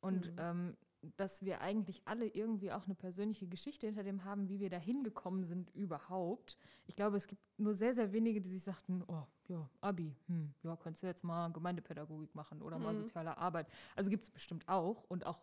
Und 0.00 0.26
Mhm. 0.26 0.34
ähm, 0.38 0.76
dass 1.16 1.44
wir 1.44 1.60
eigentlich 1.60 2.02
alle 2.06 2.26
irgendwie 2.26 2.72
auch 2.72 2.84
eine 2.86 2.94
persönliche 2.94 3.46
Geschichte 3.46 3.86
hinter 3.86 4.02
dem 4.02 4.24
haben, 4.24 4.48
wie 4.48 4.60
wir 4.60 4.70
da 4.70 4.78
hingekommen 4.78 5.44
sind 5.44 5.70
überhaupt. 5.74 6.56
Ich 6.86 6.96
glaube, 6.96 7.16
es 7.16 7.26
gibt 7.26 7.42
nur 7.58 7.74
sehr, 7.74 7.94
sehr 7.94 8.12
wenige, 8.12 8.40
die 8.40 8.50
sich 8.50 8.62
sagten, 8.62 9.02
oh, 9.06 9.22
ja, 9.48 9.68
Abi, 9.80 10.14
hm, 10.26 10.52
ja, 10.62 10.76
kannst 10.76 11.02
du 11.02 11.06
jetzt 11.06 11.24
mal 11.24 11.48
Gemeindepädagogik 11.52 12.34
machen 12.34 12.62
oder 12.62 12.78
mal 12.78 12.94
Mhm. 12.94 13.02
soziale 13.04 13.36
Arbeit. 13.38 13.68
Also 13.94 14.10
gibt 14.10 14.24
es 14.24 14.30
bestimmt 14.30 14.68
auch 14.68 15.04
und 15.08 15.24
auch 15.26 15.40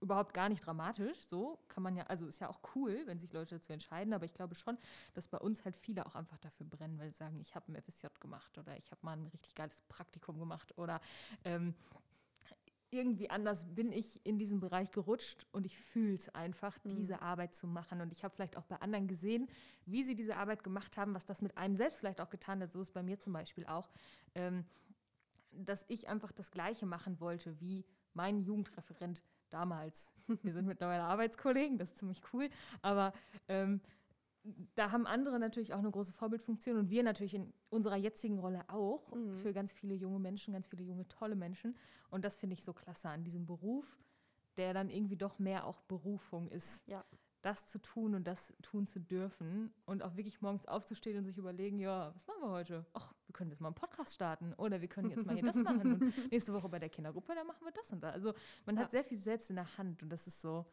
überhaupt 0.00 0.34
gar 0.34 0.48
nicht 0.48 0.64
dramatisch. 0.64 1.26
So 1.26 1.58
kann 1.68 1.82
man 1.82 1.96
ja, 1.96 2.04
also 2.04 2.26
ist 2.26 2.40
ja 2.40 2.48
auch 2.48 2.60
cool, 2.74 3.02
wenn 3.06 3.18
sich 3.18 3.32
Leute 3.32 3.56
dazu 3.56 3.72
entscheiden, 3.72 4.12
aber 4.12 4.24
ich 4.24 4.32
glaube 4.34 4.54
schon, 4.54 4.78
dass 5.14 5.26
bei 5.26 5.38
uns 5.38 5.64
halt 5.64 5.76
viele 5.76 6.06
auch 6.06 6.14
einfach 6.14 6.38
dafür 6.38 6.66
brennen, 6.66 6.98
weil 6.98 7.10
sie 7.10 7.16
sagen, 7.16 7.40
ich 7.40 7.54
habe 7.56 7.72
ein 7.72 7.76
FSJ 7.82 8.06
gemacht 8.20 8.56
oder 8.58 8.76
ich 8.76 8.90
habe 8.92 9.00
mal 9.02 9.16
ein 9.16 9.26
richtig 9.28 9.54
geiles 9.54 9.80
Praktikum 9.88 10.38
gemacht 10.38 10.76
oder 10.78 11.00
ähm, 11.44 11.74
irgendwie 12.94 13.30
anders 13.30 13.64
bin 13.74 13.92
ich 13.92 14.24
in 14.24 14.38
diesen 14.38 14.60
Bereich 14.60 14.90
gerutscht 14.90 15.46
und 15.52 15.66
ich 15.66 15.78
fühle 15.78 16.14
es 16.14 16.28
einfach, 16.34 16.78
Mhm. 16.84 16.96
diese 16.96 17.20
Arbeit 17.22 17.54
zu 17.54 17.66
machen. 17.66 18.00
Und 18.00 18.12
ich 18.12 18.24
habe 18.24 18.34
vielleicht 18.34 18.56
auch 18.56 18.64
bei 18.64 18.76
anderen 18.80 19.06
gesehen, 19.08 19.48
wie 19.86 20.02
sie 20.04 20.14
diese 20.14 20.36
Arbeit 20.36 20.62
gemacht 20.64 20.96
haben, 20.96 21.14
was 21.14 21.24
das 21.26 21.42
mit 21.42 21.56
einem 21.56 21.74
selbst 21.74 21.98
vielleicht 21.98 22.20
auch 22.20 22.30
getan 22.30 22.60
hat. 22.62 22.72
So 22.72 22.80
ist 22.80 22.88
es 22.88 22.92
bei 22.94 23.02
mir 23.02 23.18
zum 23.18 23.32
Beispiel 23.32 23.66
auch, 23.66 23.90
ähm, 24.34 24.64
dass 25.52 25.84
ich 25.88 26.08
einfach 26.08 26.32
das 26.32 26.50
Gleiche 26.50 26.86
machen 26.86 27.20
wollte, 27.20 27.60
wie 27.60 27.84
mein 28.12 28.40
Jugendreferent 28.40 29.22
damals. 29.50 30.12
Wir 30.42 30.52
sind 30.52 30.66
mittlerweile 30.66 31.02
Arbeitskollegen, 31.04 31.78
das 31.78 31.90
ist 31.90 31.98
ziemlich 31.98 32.20
cool. 32.32 32.48
Aber 32.82 33.12
ähm, 33.48 33.80
da 34.74 34.92
haben 34.92 35.06
andere 35.06 35.38
natürlich 35.38 35.72
auch 35.72 35.78
eine 35.78 35.90
große 35.90 36.12
Vorbildfunktion 36.12 36.76
und 36.76 36.90
wir 36.90 37.02
natürlich 37.02 37.34
in 37.34 37.52
unserer 37.70 37.96
jetzigen 37.96 38.38
Rolle 38.38 38.62
auch 38.68 39.14
Mhm. 39.14 39.36
für 39.36 39.52
ganz 39.52 39.72
viele 39.72 39.94
junge 39.94 40.18
Menschen, 40.18 40.52
ganz 40.52 40.66
viele 40.66 40.82
junge, 40.84 41.08
tolle 41.08 41.34
Menschen. 41.34 41.76
Und 42.10 42.24
das 42.24 42.36
finde 42.36 42.54
ich 42.54 42.62
so 42.62 42.72
klasse 42.72 43.08
an 43.08 43.24
diesem 43.24 43.46
Beruf, 43.46 43.98
der 44.56 44.74
dann 44.74 44.90
irgendwie 44.90 45.16
doch 45.16 45.38
mehr 45.38 45.66
auch 45.66 45.80
Berufung 45.82 46.48
ist. 46.50 46.86
Ja. 46.86 47.04
Das 47.42 47.66
zu 47.66 47.78
tun 47.78 48.14
und 48.14 48.26
das 48.26 48.54
tun 48.62 48.86
zu 48.86 48.98
dürfen 49.00 49.70
und 49.84 50.02
auch 50.02 50.16
wirklich 50.16 50.40
morgens 50.40 50.66
aufzustehen 50.66 51.18
und 51.18 51.24
sich 51.26 51.36
überlegen, 51.36 51.78
ja, 51.78 52.14
was 52.14 52.26
machen 52.26 52.40
wir 52.42 52.50
heute? 52.50 52.86
Ach, 52.94 53.12
wir 53.26 53.34
können 53.34 53.50
jetzt 53.50 53.60
mal 53.60 53.68
einen 53.68 53.74
Podcast 53.74 54.14
starten 54.14 54.54
oder 54.54 54.80
wir 54.80 54.88
können 54.88 55.10
jetzt 55.10 55.26
mal 55.26 55.34
hier 55.34 55.44
das 55.44 55.56
machen 55.62 55.94
und 55.94 56.30
nächste 56.32 56.54
Woche 56.54 56.70
bei 56.70 56.78
der 56.78 56.88
Kindergruppe, 56.88 57.34
dann 57.34 57.46
machen 57.46 57.62
wir 57.64 57.72
das 57.72 57.92
und 57.92 58.00
das. 58.02 58.14
Also 58.14 58.32
man 58.64 58.76
Ja. 58.76 58.82
hat 58.82 58.92
sehr 58.92 59.04
viel 59.04 59.18
selbst 59.18 59.50
in 59.50 59.56
der 59.56 59.76
Hand 59.76 60.02
und 60.02 60.08
das 60.08 60.26
ist 60.26 60.40
so, 60.40 60.64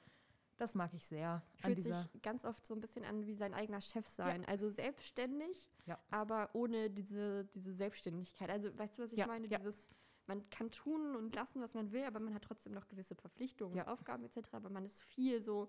das 0.62 0.76
mag 0.76 0.94
ich 0.94 1.04
sehr 1.06 1.42
Fühlt 1.58 1.82
sich 1.82 2.22
ganz 2.22 2.46
oft 2.46 2.66
so 2.66 2.76
ein 2.76 2.80
bisschen 2.82 3.04
an 3.04 3.26
wie 3.26 3.34
sein 3.34 3.54
eigener 3.54 3.82
Chef 3.82 4.08
sein. 4.08 4.46
Also 4.46 4.70
selbstständig, 4.70 5.72
Ja. 5.88 5.98
aber 6.12 6.50
ohne 6.54 6.90
diese, 6.90 7.46
diese 7.46 7.74
Selbstständigkeit. 7.74 8.50
Also 8.50 8.78
weißt 8.78 9.00
du, 9.00 9.04
was 9.04 9.12
ich 9.12 9.18
Ja, 9.18 9.28
meine? 9.28 9.48
ja. 9.48 9.58
Dieses, 9.58 9.88
man 10.28 10.48
kann 10.52 10.70
tun 10.70 11.16
und 11.16 11.36
lassen, 11.36 11.62
was 11.62 11.74
man 11.74 11.92
will, 11.92 12.04
aber 12.04 12.20
man 12.20 12.34
hat 12.36 12.44
trotzdem 12.44 12.74
noch 12.74 12.88
gewisse 12.88 13.16
Verpflichtungen, 13.16 13.76
Ja. 13.76 13.88
Aufgaben 13.88 14.24
etc. 14.24 14.38
Aber 14.54 14.70
man 14.70 14.86
ist 14.86 15.02
viel 15.02 15.42
so, 15.42 15.68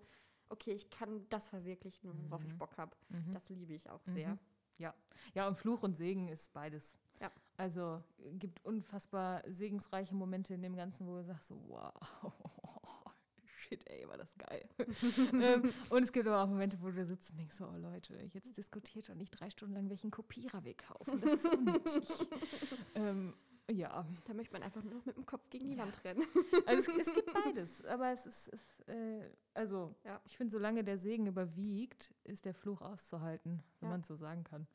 okay, 0.51 0.73
ich 0.73 0.91
kann 0.91 1.27
das 1.31 1.49
verwirklichen, 1.49 2.13
worauf 2.29 2.45
ich 2.45 2.53
Mhm. 2.53 2.59
Bock 2.59 2.77
habe. 2.77 2.95
Mhm. 3.09 3.33
Das 3.33 3.49
liebe 3.49 3.73
ich 3.73 3.89
auch 3.89 4.05
sehr. 4.05 4.29
Mhm. 4.31 4.39
Ja, 5.35 5.47
und 5.49 5.57
Fluch 5.57 5.85
und 5.85 5.97
Segen 5.97 6.29
ist 6.29 6.53
beides. 6.53 6.97
Ja. 7.21 7.31
Also 7.57 8.03
äh, 8.19 8.33
gibt 8.35 8.65
unfassbar 8.65 9.43
segensreiche 9.47 10.15
Momente 10.15 10.53
in 10.55 10.63
dem 10.63 10.75
Ganzen, 10.75 11.07
wo 11.07 11.17
du 11.17 11.25
sagst, 11.25 11.49
so, 11.49 11.57
wow, 11.69 11.95
shit, 13.73 13.89
ey, 13.91 14.07
war 14.09 14.17
das 14.19 14.37
geil. 14.37 14.69
ähm, 15.33 15.73
und 15.91 16.03
es 16.03 16.13
gibt 16.13 16.27
aber 16.27 16.43
auch 16.43 16.49
Momente, 16.49 16.79
wo 16.81 16.91
du 16.91 17.05
sitzt 17.05 17.31
und 17.31 17.39
denkst, 17.39 17.55
so, 17.55 17.67
oh 17.67 17.77
Leute, 17.77 18.15
jetzt 18.33 18.57
diskutiert 18.57 19.09
doch 19.09 19.15
nicht 19.15 19.31
drei 19.31 19.51
Stunden 19.51 19.75
lang, 19.75 19.89
welchen 19.89 20.11
Kopierer 20.11 20.63
wir 20.65 20.75
kaufen. 20.75 21.21
Das 21.21 21.33
ist 21.33 21.47
unnötig. 21.47 22.09
ähm, 22.95 23.35
ja, 23.71 24.05
Da 24.27 24.35
möchte 24.35 24.53
man 24.53 24.63
einfach 24.63 24.83
nur 24.83 24.95
noch 24.95 25.07
mit 25.07 25.17
dem 25.17 25.25
Kopf 25.25 25.49
gegen 25.49 25.71
die 25.71 25.77
Ja. 25.77 25.85
Wand 25.85 26.05
rennen. 26.05 26.23
also 26.67 26.93
es, 26.93 27.07
es 27.09 27.15
gibt 27.15 27.33
beides, 27.33 27.85
aber 27.85 28.13
es 28.13 28.27
ist, 28.27 28.49
es, 28.49 28.81
äh, 28.89 29.31
also 29.55 29.95
Ja. 30.05 30.21
ich 30.25 30.37
finde, 30.37 30.51
solange 30.53 30.85
der 30.85 30.99
Segen 30.99 31.27
überwiegt, 31.27 32.13
ist 32.25 32.45
der 32.45 32.55
Fluch 32.55 32.83
auszuhalten, 32.83 33.63
wenn 33.81 33.89
Ja. 33.89 33.93
man 33.93 34.01
es 34.03 34.09
so 34.09 34.17
sagen 34.17 34.45
kann. 34.45 34.67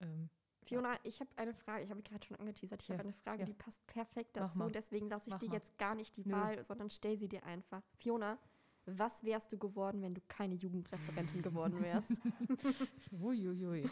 Ähm, 0.00 0.30
Fiona, 0.64 0.98
ich 1.02 1.20
habe 1.20 1.30
eine 1.36 1.54
Frage, 1.54 1.84
ich 1.84 1.90
habe 1.90 2.02
gerade 2.02 2.24
schon 2.26 2.36
angeteasert, 2.36 2.82
ich 2.82 2.88
Ja, 2.88 2.94
habe 2.94 3.04
eine 3.04 3.12
Frage, 3.12 3.40
ja. 3.40 3.46
die 3.46 3.54
passt 3.54 3.84
perfekt 3.86 4.36
dazu 4.36 4.58
mal. 4.58 4.70
deswegen 4.72 5.08
lasse 5.08 5.28
ich 5.28 5.34
Mach 5.34 5.40
dir 5.40 5.48
mal. 5.48 5.54
jetzt 5.56 5.76
gar 5.78 5.94
nicht 5.94 6.16
die 6.16 6.26
Nö. 6.26 6.32
Wahl, 6.34 6.62
sondern 6.64 6.90
stell 6.90 7.16
sie 7.16 7.28
dir 7.28 7.44
einfach. 7.44 7.82
Fiona, 7.98 8.38
was 8.86 9.24
wärst 9.24 9.52
du 9.52 9.58
geworden, 9.58 10.02
wenn 10.02 10.14
du 10.14 10.20
keine 10.28 10.54
Jugendreferentin 10.54 11.42
geworden 11.42 11.80
wärst? 11.82 12.20
Uiuiui. 13.12 13.88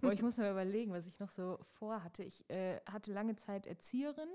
Boah, 0.00 0.12
ich 0.12 0.22
muss 0.22 0.36
mir 0.36 0.50
überlegen, 0.50 0.92
was 0.92 1.06
ich 1.06 1.18
noch 1.18 1.30
so 1.30 1.58
vorhatte. 1.78 2.22
Ich 2.24 2.48
äh, 2.50 2.80
hatte 2.90 3.12
lange 3.12 3.36
Zeit 3.36 3.66
Erzieherin 3.66 4.28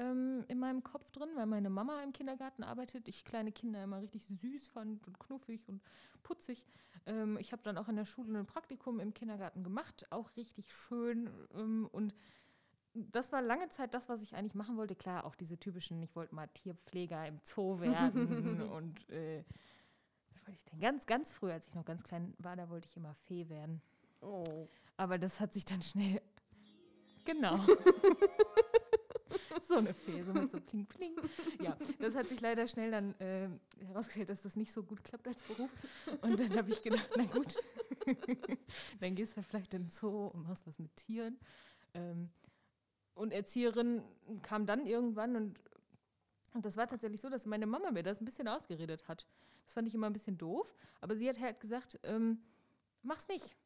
ähm, 0.00 0.44
in 0.48 0.58
meinem 0.58 0.82
Kopf 0.82 1.10
drin, 1.10 1.28
weil 1.34 1.46
meine 1.46 1.70
Mama 1.70 2.02
im 2.02 2.12
Kindergarten 2.12 2.62
arbeitet. 2.62 3.08
Ich 3.08 3.24
kleine 3.24 3.52
Kinder 3.52 3.84
immer 3.84 4.00
richtig 4.00 4.26
süß 4.26 4.68
fand 4.68 5.06
und 5.06 5.20
knuffig 5.20 5.68
und 5.68 5.82
putzig. 6.22 6.64
Ähm, 7.06 7.36
ich 7.38 7.52
habe 7.52 7.62
dann 7.62 7.76
auch 7.76 7.88
in 7.88 7.96
der 7.96 8.06
Schule 8.06 8.38
ein 8.38 8.46
Praktikum 8.46 9.00
im 9.00 9.12
Kindergarten 9.12 9.62
gemacht, 9.62 10.06
auch 10.10 10.34
richtig 10.36 10.72
schön. 10.72 11.30
Ähm, 11.54 11.88
und 11.92 12.14
das 12.94 13.30
war 13.30 13.42
lange 13.42 13.68
Zeit 13.68 13.94
das, 13.94 14.08
was 14.08 14.22
ich 14.22 14.34
eigentlich 14.34 14.54
machen 14.54 14.76
wollte. 14.76 14.96
Klar, 14.96 15.24
auch 15.24 15.34
diese 15.34 15.58
typischen, 15.58 16.02
ich 16.02 16.16
wollte 16.16 16.34
mal 16.34 16.48
Tierpfleger 16.48 17.26
im 17.26 17.38
Zoo 17.44 17.80
werden 17.80 18.62
und 18.62 19.08
äh, 19.10 19.44
was 20.32 20.46
wollte 20.46 20.58
ich 20.58 20.64
denn? 20.64 20.80
Ganz, 20.80 21.06
ganz 21.06 21.32
früh, 21.32 21.50
als 21.50 21.66
ich 21.66 21.74
noch 21.74 21.84
ganz 21.84 22.02
klein 22.02 22.34
war, 22.38 22.56
da 22.56 22.68
wollte 22.70 22.88
ich 22.88 22.96
immer 22.96 23.14
Fee 23.14 23.48
werden. 23.48 23.82
Oh. 24.22 24.66
Aber 24.96 25.18
das 25.18 25.40
hat 25.40 25.52
sich 25.52 25.64
dann 25.64 25.82
schnell. 25.82 26.20
Genau. 27.26 27.60
so 29.70 29.76
eine 29.76 29.94
Fee, 29.94 30.22
so 30.22 30.32
mit 30.32 30.50
so 30.50 30.60
pling 30.60 30.84
pling. 30.86 31.14
Ja, 31.60 31.76
das 31.98 32.14
hat 32.14 32.28
sich 32.28 32.40
leider 32.40 32.66
schnell 32.66 32.90
dann 32.90 33.14
äh, 33.20 33.48
herausgestellt, 33.86 34.28
dass 34.28 34.42
das 34.42 34.56
nicht 34.56 34.72
so 34.72 34.82
gut 34.82 35.02
klappt 35.04 35.26
als 35.28 35.42
Beruf. 35.44 35.70
Und 36.20 36.38
dann 36.38 36.56
habe 36.56 36.70
ich 36.70 36.82
gedacht, 36.82 37.08
na 37.16 37.24
gut, 37.24 37.56
dann 39.00 39.14
gehst 39.14 39.36
du 39.36 39.42
vielleicht 39.42 39.72
in 39.74 39.84
den 39.84 39.90
Zoo 39.90 40.26
und 40.26 40.46
machst 40.46 40.66
was 40.66 40.78
mit 40.78 40.94
Tieren. 40.96 41.38
Ähm, 41.94 42.30
und 43.14 43.32
Erzieherin 43.32 44.02
kam 44.42 44.66
dann 44.66 44.86
irgendwann 44.86 45.36
und, 45.36 45.60
und 46.54 46.64
das 46.64 46.76
war 46.76 46.88
tatsächlich 46.88 47.20
so, 47.20 47.28
dass 47.28 47.46
meine 47.46 47.66
Mama 47.66 47.90
mir 47.90 48.02
das 48.02 48.20
ein 48.20 48.24
bisschen 48.24 48.48
ausgeredet 48.48 49.08
hat. 49.08 49.26
Das 49.64 49.74
fand 49.74 49.86
ich 49.86 49.94
immer 49.94 50.08
ein 50.08 50.12
bisschen 50.12 50.36
doof. 50.36 50.74
Aber 51.00 51.16
sie 51.16 51.28
hat 51.28 51.38
halt 51.38 51.60
gesagt, 51.60 52.00
ähm, 52.02 52.42
mach's 53.02 53.28
nicht. 53.28 53.56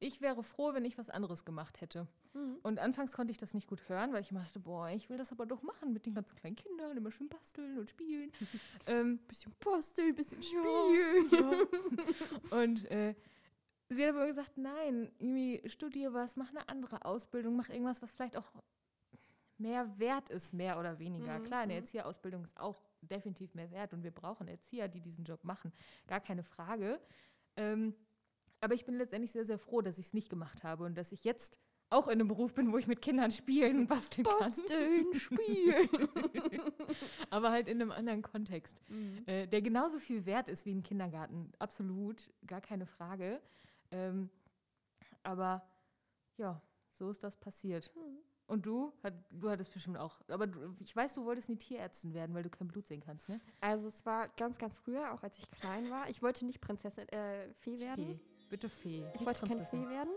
Ich 0.00 0.20
wäre 0.20 0.42
froh, 0.42 0.74
wenn 0.74 0.84
ich 0.84 0.96
was 0.96 1.10
anderes 1.10 1.44
gemacht 1.44 1.80
hätte. 1.80 2.06
Mhm. 2.34 2.58
Und 2.62 2.78
anfangs 2.78 3.12
konnte 3.12 3.32
ich 3.32 3.38
das 3.38 3.54
nicht 3.54 3.66
gut 3.66 3.88
hören, 3.88 4.12
weil 4.12 4.22
ich 4.22 4.30
immer 4.30 4.40
dachte, 4.40 4.60
boah, 4.60 4.88
ich 4.90 5.10
will 5.10 5.16
das 5.16 5.32
aber 5.32 5.44
doch 5.44 5.62
machen 5.62 5.92
mit 5.92 6.06
den 6.06 6.14
ganzen 6.14 6.36
kleinen 6.36 6.56
Kindern, 6.56 6.96
immer 6.96 7.10
schön 7.10 7.28
basteln 7.28 7.78
und 7.78 7.90
spielen. 7.90 8.32
ähm, 8.86 9.18
Bisschen 9.26 9.52
basteln, 9.58 10.14
bisschen 10.14 10.40
Ja, 10.40 10.48
spielen. 10.48 11.66
und 12.50 12.90
äh, 12.90 13.14
sie 13.88 14.06
hat 14.06 14.14
aber 14.14 14.26
gesagt, 14.26 14.56
nein, 14.56 15.10
irgendwie 15.18 15.62
studier 15.68 16.12
was, 16.12 16.36
mach 16.36 16.50
eine 16.50 16.68
andere 16.68 17.04
Ausbildung, 17.04 17.56
mach 17.56 17.68
irgendwas, 17.68 18.00
was 18.00 18.12
vielleicht 18.12 18.36
auch 18.36 18.52
mehr 19.58 19.98
wert 19.98 20.30
ist, 20.30 20.54
mehr 20.54 20.78
oder 20.78 20.98
weniger. 20.98 21.38
Mhm, 21.38 21.44
Klar, 21.44 21.62
eine 21.62 21.74
mhm. 21.74 21.80
Erzieherausbildung 21.80 22.44
ist 22.44 22.58
auch 22.60 22.80
definitiv 23.00 23.54
mehr 23.54 23.70
wert 23.72 23.92
und 23.92 24.04
wir 24.04 24.12
brauchen 24.12 24.46
Erzieher, 24.46 24.86
die 24.86 25.00
diesen 25.00 25.24
Job 25.24 25.42
machen. 25.44 25.72
Gar 26.06 26.20
keine 26.20 26.44
Frage. 26.44 27.00
Ähm, 27.56 27.94
aber 28.60 28.74
ich 28.74 28.84
bin 28.84 28.96
letztendlich 28.96 29.32
sehr, 29.32 29.44
sehr 29.44 29.58
froh, 29.58 29.80
dass 29.82 29.98
ich 29.98 30.06
es 30.06 30.14
nicht 30.14 30.28
gemacht 30.28 30.64
habe 30.64 30.84
und 30.84 30.96
dass 30.96 31.12
ich 31.12 31.24
jetzt 31.24 31.58
auch 31.90 32.08
in 32.08 32.14
einem 32.14 32.28
Beruf 32.28 32.54
bin, 32.54 32.72
wo 32.72 32.76
ich 32.76 32.86
mit 32.86 33.00
Kindern 33.00 33.30
spielen 33.30 33.78
und 33.80 33.86
basteln 33.86 34.26
kann. 34.26 34.38
Basteln, 34.38 35.14
spielen. 35.14 35.88
aber 37.30 37.50
halt 37.50 37.66
in 37.66 37.80
einem 37.80 37.92
anderen 37.92 38.22
Kontext. 38.22 38.82
Mhm. 38.88 39.22
äh, 39.26 39.46
der 39.46 39.62
genauso 39.62 39.98
viel 39.98 40.26
wert 40.26 40.48
ist 40.48 40.66
wie 40.66 40.74
ein 40.74 40.82
Kindergarten. 40.82 41.50
Absolut, 41.58 42.30
gar 42.46 42.60
keine 42.60 42.86
Frage. 42.86 43.40
Ähm, 43.90 44.28
aber 45.22 45.66
ja, 46.36 46.60
so 46.92 47.10
ist 47.10 47.24
das 47.24 47.36
passiert. 47.36 47.90
Mhm. 47.94 48.18
Und 48.48 48.64
du? 48.64 48.92
Hat, 49.02 49.12
du 49.30 49.50
hattest 49.50 49.72
bestimmt 49.72 49.98
auch. 49.98 50.20
Aber 50.28 50.46
du, 50.46 50.74
ich 50.80 50.96
weiß, 50.96 51.14
du 51.14 51.24
wolltest 51.26 51.50
nie 51.50 51.58
Tierärztin 51.58 52.14
werden, 52.14 52.34
weil 52.34 52.42
du 52.42 52.48
kein 52.48 52.66
Blut 52.66 52.86
sehen 52.86 53.02
kannst, 53.04 53.28
ne? 53.28 53.40
Also 53.60 53.88
es 53.88 54.06
war 54.06 54.28
ganz, 54.28 54.56
ganz 54.56 54.78
früher, 54.78 55.12
auch 55.12 55.22
als 55.22 55.38
ich 55.38 55.50
klein 55.50 55.90
war. 55.90 56.08
Ich 56.08 56.22
wollte 56.22 56.46
nicht 56.46 56.60
Prinzessin, 56.62 57.06
äh, 57.10 57.52
Fee 57.60 57.78
werden. 57.78 58.06
Fee. 58.06 58.18
Bitte 58.50 58.68
Fee. 58.68 59.02
Ich 59.14 59.24
wollte 59.26 59.46
keine. 59.46 59.64
Fee 59.66 59.88
werden. 59.88 60.12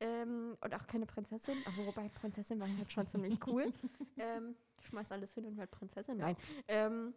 Ähm, 0.00 0.56
und 0.60 0.74
auch 0.74 0.86
keine 0.86 1.06
Prinzessin. 1.06 1.56
Aber 1.66 1.86
wobei 1.86 2.08
Prinzessin 2.08 2.60
war 2.60 2.68
halt 2.68 2.92
schon 2.92 3.06
ziemlich 3.06 3.38
cool. 3.46 3.72
ähm, 4.18 4.54
ich 4.80 4.86
schmeiß 4.88 5.12
alles 5.12 5.32
hin 5.34 5.46
und 5.46 5.56
werde 5.56 5.70
Prinzessin. 5.70 6.18
Nein. 6.18 6.36
Ähm, 6.68 7.14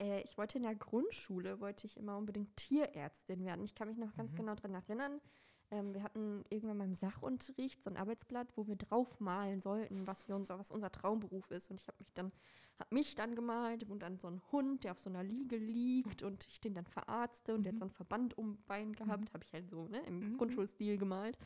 äh, 0.00 0.22
ich 0.22 0.36
wollte 0.38 0.58
in 0.58 0.64
der 0.64 0.74
Grundschule, 0.74 1.60
wollte 1.60 1.86
ich 1.86 1.96
immer 1.96 2.16
unbedingt 2.16 2.56
Tierärztin 2.56 3.44
werden. 3.44 3.64
Ich 3.64 3.74
kann 3.74 3.88
mich 3.88 3.98
noch 3.98 4.14
ganz 4.16 4.32
Mhm. 4.32 4.36
genau 4.36 4.54
daran 4.54 4.74
erinnern. 4.74 5.20
Ähm, 5.70 5.92
wir 5.92 6.02
hatten 6.02 6.44
irgendwann 6.48 6.78
mal 6.78 6.84
im 6.84 6.94
Sachunterricht 6.94 7.82
so 7.82 7.90
ein 7.90 7.96
Arbeitsblatt, 7.96 8.48
wo 8.56 8.66
wir 8.66 8.76
draufmalen 8.76 9.60
sollten, 9.60 10.06
was, 10.06 10.26
wir 10.28 10.34
unser, 10.36 10.58
was 10.58 10.70
unser 10.70 10.90
Traumberuf 10.90 11.50
ist. 11.50 11.70
Und 11.70 11.80
ich 11.80 11.86
habe 11.88 11.98
mich 12.00 12.12
dann 12.14 12.32
hab 12.78 12.92
mich 12.92 13.14
dann 13.16 13.34
gemalt 13.34 13.84
und 13.90 14.00
dann 14.00 14.18
so 14.18 14.28
ein 14.28 14.40
Hund, 14.52 14.84
der 14.84 14.92
auf 14.92 15.00
so 15.00 15.10
einer 15.10 15.24
Liege 15.24 15.56
liegt 15.56 16.22
und 16.22 16.46
ich 16.46 16.60
den 16.60 16.74
dann 16.74 16.86
verarzte 16.86 17.54
und 17.54 17.64
der 17.64 17.72
hat 17.72 17.76
Mhm. 17.76 17.78
so 17.80 17.84
ein 17.86 17.90
Verband 17.90 18.38
um 18.38 18.62
Bein 18.66 18.94
gehabt, 18.94 19.32
habe 19.34 19.44
ich 19.44 19.52
halt 19.52 19.68
so 19.68 19.88
ne, 19.88 20.00
im 20.06 20.20
Mhm. 20.20 20.36
Grundschulstil 20.38 20.96
gemalt. 20.96 21.38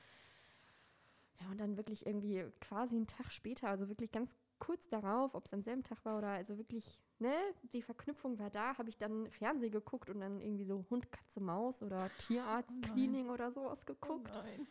Ja, 1.40 1.50
und 1.50 1.58
dann 1.58 1.76
wirklich 1.76 2.06
irgendwie 2.06 2.44
quasi 2.60 2.94
einen 2.96 3.06
Tag 3.06 3.32
später, 3.32 3.68
also 3.68 3.88
wirklich 3.88 4.12
ganz 4.12 4.36
kurz 4.58 4.88
darauf, 4.88 5.34
ob 5.34 5.46
es 5.46 5.54
am 5.54 5.62
selben 5.62 5.82
Tag 5.82 6.04
war 6.04 6.18
oder 6.18 6.28
also 6.28 6.56
wirklich, 6.58 7.00
ne, 7.22 7.34
die 7.72 7.82
Verknüpfung 7.82 8.38
war 8.38 8.50
da, 8.50 8.76
habe 8.76 8.88
ich 8.90 8.98
dann 8.98 9.30
Fernsehen 9.30 9.72
geguckt 9.72 10.10
und 10.10 10.20
dann 10.20 10.40
irgendwie 10.40 10.64
so 10.64 10.84
Hund, 10.90 11.10
Katze, 11.10 11.40
Maus 11.40 11.82
oder 11.82 12.10
Tierarzt, 12.18 12.70
Oh 12.94 13.32
oder 13.32 13.50
sowas 13.52 13.80
Oh 13.82 13.86
geguckt. 13.86 14.30
nein. 14.34 14.66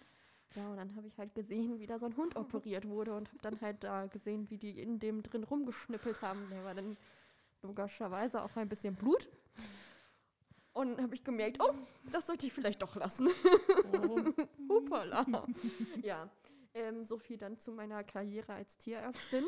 Ja, 0.56 0.68
und 0.70 0.76
dann 0.78 0.96
habe 0.98 1.08
ich 1.08 1.18
halt 1.18 1.34
gesehen, 1.34 1.80
wie 1.80 1.88
da 1.88 1.98
so 1.98 2.06
ein 2.06 2.18
Hund 2.18 2.36
operiert 2.36 2.86
wurde 2.88 3.14
und 3.16 3.30
habe 3.30 3.40
dann 3.42 3.62
halt 3.62 3.84
da 3.84 4.08
gesehen, 4.08 4.50
wie 4.50 4.58
die 4.58 4.80
in 4.82 5.00
dem 5.00 5.24
drin 5.24 5.44
rumgeschnippelt 5.44 6.22
haben. 6.22 6.50
Der 6.50 6.66
war 6.66 6.76
dann 6.76 6.98
logischerweise 7.62 8.44
auch 8.44 8.56
ein 8.58 8.68
bisschen 8.68 8.96
Blut. 8.96 9.30
Und 10.74 10.90
dann 10.98 11.04
habe 11.04 11.16
ich 11.16 11.24
gemerkt, 11.24 11.58
oh, 11.62 11.74
das 12.12 12.28
sollte 12.28 12.46
ich 12.46 12.54
vielleicht 12.54 12.82
doch 12.82 12.96
lassen. 12.96 13.30
Oh. 13.94 14.20
Hoppala. 14.70 15.26
ja, 16.02 16.30
ähm, 16.74 17.06
so 17.06 17.18
viel 17.18 17.38
dann 17.38 17.58
zu 17.58 17.72
meiner 17.72 18.04
Karriere 18.04 18.54
als 18.54 18.78
Tierärztin. 18.78 19.46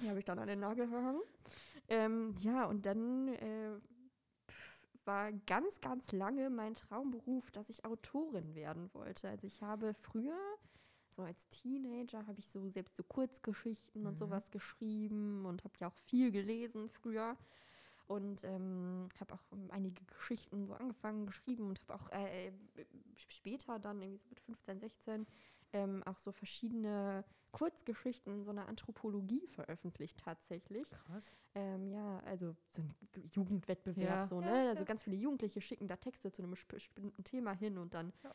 Die 0.00 0.08
habe 0.08 0.18
ich 0.18 0.24
dann 0.24 0.38
an 0.38 0.46
den 0.46 0.60
Nagel 0.60 0.88
gehangen. 0.88 1.22
Ähm, 1.88 2.34
ja, 2.40 2.66
und 2.66 2.84
dann 2.84 3.28
äh, 3.28 3.70
war 5.04 5.32
ganz, 5.46 5.80
ganz 5.80 6.12
lange 6.12 6.50
mein 6.50 6.74
Traumberuf, 6.74 7.50
dass 7.52 7.70
ich 7.70 7.84
Autorin 7.84 8.54
werden 8.54 8.92
wollte. 8.92 9.28
Also 9.28 9.46
ich 9.46 9.62
habe 9.62 9.94
früher, 9.94 10.36
so 11.10 11.22
als 11.22 11.48
Teenager, 11.48 12.26
habe 12.26 12.38
ich 12.40 12.48
so 12.48 12.68
selbst 12.68 12.96
so 12.96 13.04
Kurzgeschichten 13.04 14.06
und 14.06 14.14
Mhm. 14.14 14.16
sowas 14.18 14.50
geschrieben 14.50 15.46
und 15.46 15.64
habe 15.64 15.74
ja 15.78 15.88
auch 15.88 15.96
viel 16.06 16.30
gelesen 16.30 16.88
früher. 16.90 17.36
und 18.08 18.44
ähm, 18.44 19.08
habe 19.18 19.34
auch 19.34 19.42
einige 19.70 20.00
Geschichten 20.04 20.64
so 20.66 20.74
angefangen, 20.74 21.26
geschrieben 21.26 21.68
und 21.70 21.80
habe 21.80 21.94
auch 21.96 22.08
äh, 22.12 22.48
äh, 22.48 22.52
später 23.16 23.80
dann 23.80 24.00
irgendwie 24.00 24.18
so 24.18 24.28
mit 24.28 24.38
15, 24.40 24.78
16 24.78 25.26
ähm, 25.72 26.02
auch 26.04 26.18
so 26.18 26.32
verschiedene 26.32 27.24
Kurzgeschichten, 27.52 28.44
so 28.44 28.50
eine 28.50 28.66
Anthropologie 28.66 29.46
veröffentlicht 29.48 30.18
tatsächlich. 30.18 30.90
Krass. 30.90 31.34
Ähm, 31.54 31.90
ja, 31.90 32.18
also 32.20 32.54
so 32.68 32.82
ein 32.82 32.94
Jugendwettbewerb, 33.32 34.20
Ja. 34.20 34.26
so, 34.26 34.40
ne? 34.40 34.64
ja. 34.64 34.70
Also 34.70 34.84
ganz 34.84 35.04
viele 35.04 35.16
Jugendliche 35.16 35.60
schicken 35.62 35.88
da 35.88 35.96
Texte 35.96 36.30
zu 36.30 36.42
einem 36.42 36.54
bestimmten 36.68 37.24
Thema 37.24 37.52
hin 37.52 37.78
und 37.78 37.94
dann 37.94 38.12
Ja. 38.22 38.34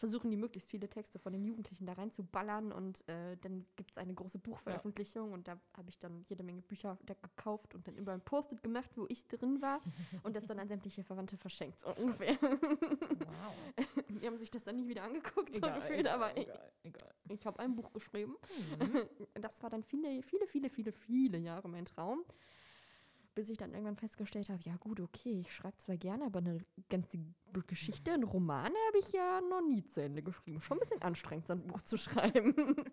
Versuchen 0.00 0.30
die 0.30 0.36
möglichst 0.36 0.68
viele 0.68 0.88
Texte 0.88 1.18
von 1.18 1.32
den 1.32 1.44
Jugendlichen 1.44 1.86
da 1.86 1.92
reinzuballern 1.92 2.72
und 2.72 3.06
äh, 3.08 3.36
dann 3.36 3.66
gibt 3.76 3.92
es 3.92 3.98
eine 3.98 4.14
große 4.14 4.38
Buchveröffentlichung 4.38 5.32
und 5.32 5.46
da 5.46 5.60
habe 5.76 5.90
ich 5.90 5.98
dann 5.98 6.24
jede 6.28 6.42
Menge 6.42 6.62
Bücher 6.62 6.98
da 7.06 7.14
gekauft 7.14 7.74
und 7.74 7.86
dann 7.86 7.96
immer 7.96 8.12
ein 8.12 8.22
Post-it 8.22 8.62
gemacht, 8.62 8.90
wo 8.96 9.06
ich 9.08 9.28
drin 9.28 9.62
war 9.62 9.80
und 10.24 10.34
das 10.34 10.46
dann 10.46 10.58
an 10.58 10.68
sämtliche 10.68 11.04
Verwandte 11.04 11.36
verschenkt, 11.36 11.80
so 11.80 11.94
ungefähr. 11.94 12.36
Wow. 12.40 13.54
die 14.08 14.26
haben 14.26 14.38
sich 14.38 14.50
das 14.50 14.64
dann 14.64 14.76
nie 14.76 14.88
wieder 14.88 15.04
angeguckt, 15.04 15.54
so 15.54 15.58
Egal, 15.58 15.80
gefühlt, 15.80 16.00
egal, 16.00 16.14
aber 16.14 16.36
ich, 16.36 16.48
egal, 16.48 16.72
egal. 16.82 17.14
ich 17.28 17.46
habe 17.46 17.60
ein 17.60 17.76
Buch 17.76 17.92
geschrieben. 17.92 18.36
Mhm. 18.80 19.06
Das 19.40 19.62
war 19.62 19.70
dann 19.70 19.82
viele, 19.82 20.22
viele, 20.22 20.46
viele, 20.46 20.68
viele, 20.68 20.92
viele 20.92 21.38
Jahre 21.38 21.68
mein 21.68 21.84
Traum. 21.84 22.24
Bis 23.40 23.48
ich 23.48 23.56
dann 23.56 23.72
irgendwann 23.72 23.96
festgestellt 23.96 24.50
habe, 24.50 24.60
ja 24.64 24.76
gut, 24.76 25.00
okay, 25.00 25.40
ich 25.40 25.50
schreibe 25.50 25.74
zwar 25.78 25.96
gerne, 25.96 26.26
aber 26.26 26.40
eine 26.40 26.58
ganze 26.90 27.18
Geschichte, 27.66 28.12
einen 28.12 28.24
Roman 28.24 28.66
habe 28.66 28.98
ich 28.98 29.12
ja 29.12 29.40
noch 29.40 29.62
nie 29.62 29.82
zu 29.82 30.02
Ende 30.02 30.22
geschrieben. 30.22 30.60
Schon 30.60 30.76
ein 30.76 30.80
bisschen 30.80 31.00
anstrengend, 31.00 31.46
so 31.46 31.54
ein 31.54 31.66
Buch 31.66 31.80
zu 31.80 31.96
schreiben. 31.96 32.54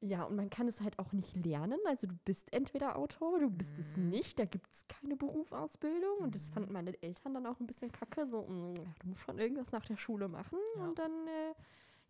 ja, 0.00 0.24
und 0.24 0.34
man 0.34 0.50
kann 0.50 0.66
es 0.66 0.80
halt 0.80 0.98
auch 0.98 1.12
nicht 1.12 1.36
lernen. 1.36 1.78
Also 1.86 2.08
du 2.08 2.16
bist 2.24 2.52
entweder 2.52 2.96
Autor, 2.96 3.38
du 3.38 3.50
bist 3.50 3.78
es 3.78 3.96
Mhm. 3.96 4.08
nicht. 4.08 4.40
Da 4.40 4.46
gibt 4.46 4.68
es 4.72 4.84
keine 4.88 5.14
Berufsausbildung. 5.14 6.18
Und 6.18 6.34
das 6.34 6.48
fanden 6.48 6.72
meine 6.72 7.00
Eltern 7.04 7.34
dann 7.34 7.46
auch 7.46 7.60
ein 7.60 7.68
bisschen 7.68 7.92
kacke. 7.92 8.26
So, 8.26 8.48
mm, 8.48 8.74
ja, 8.78 8.94
du 9.00 9.08
musst 9.10 9.22
schon 9.22 9.38
irgendwas 9.38 9.70
nach 9.70 9.86
der 9.86 9.96
Schule 9.96 10.26
machen. 10.26 10.58
Ja. 10.76 10.88
Und 10.88 10.98
dann 10.98 11.12
äh, 11.28 11.54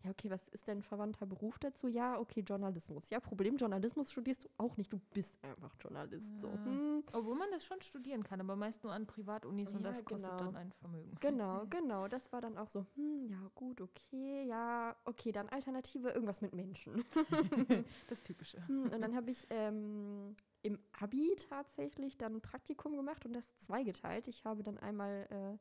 ja, 0.03 0.11
okay, 0.11 0.29
was 0.29 0.47
ist 0.49 0.67
denn 0.67 0.79
ein 0.79 0.83
verwandter 0.83 1.25
Beruf 1.25 1.57
dazu? 1.59 1.87
Ja, 1.87 2.19
okay, 2.19 2.41
Journalismus. 2.41 3.09
Ja, 3.09 3.19
Problem, 3.19 3.55
Journalismus 3.57 4.11
studierst 4.11 4.43
du 4.45 4.49
auch 4.57 4.75
nicht. 4.77 4.91
Du 4.91 4.99
bist 5.13 5.37
einfach 5.43 5.73
Journalist. 5.79 6.29
So. 6.41 6.47
Ja. 6.47 6.65
Hm, 6.65 7.03
Obwohl 7.13 7.35
man 7.35 7.49
das 7.51 7.63
schon 7.65 7.81
studieren 7.81 8.23
kann, 8.23 8.41
aber 8.41 8.55
meist 8.55 8.83
nur 8.83 8.91
an 8.91 9.05
Privatunis 9.07 9.69
und 9.73 9.81
Ja, 9.83 9.89
das 9.89 10.03
kostet 10.03 10.29
genau. 10.29 10.37
dann 10.43 10.55
ein 10.57 10.71
Vermögen. 10.73 11.15
genau, 11.21 11.65
genau. 11.69 12.07
Das 12.07 12.31
war 12.33 12.41
dann 12.41 12.57
auch 12.57 12.69
so, 12.69 12.85
hm, 12.95 13.27
ja, 13.29 13.49
gut, 13.55 13.79
okay, 13.81 14.43
ja, 14.45 14.95
okay, 15.05 15.31
dann 15.31 15.47
Alternative, 15.49 16.09
irgendwas 16.09 16.41
mit 16.41 16.53
Menschen. 16.53 17.03
Das 18.07 18.21
Typische. 18.21 18.65
Hm, 18.67 18.91
und 18.91 19.01
dann 19.01 19.15
habe 19.15 19.31
ich 19.31 19.47
ähm, 19.49 20.35
im 20.61 20.79
Abi 20.99 21.35
tatsächlich 21.49 22.17
dann 22.17 22.35
ein 22.35 22.41
Praktikum 22.41 22.95
gemacht 22.95 23.25
und 23.25 23.33
das 23.33 23.57
zweigeteilt. 23.59 24.27
Ich 24.27 24.45
habe 24.45 24.63
dann 24.63 24.77
einmal 24.79 25.27
äh, 25.29 25.57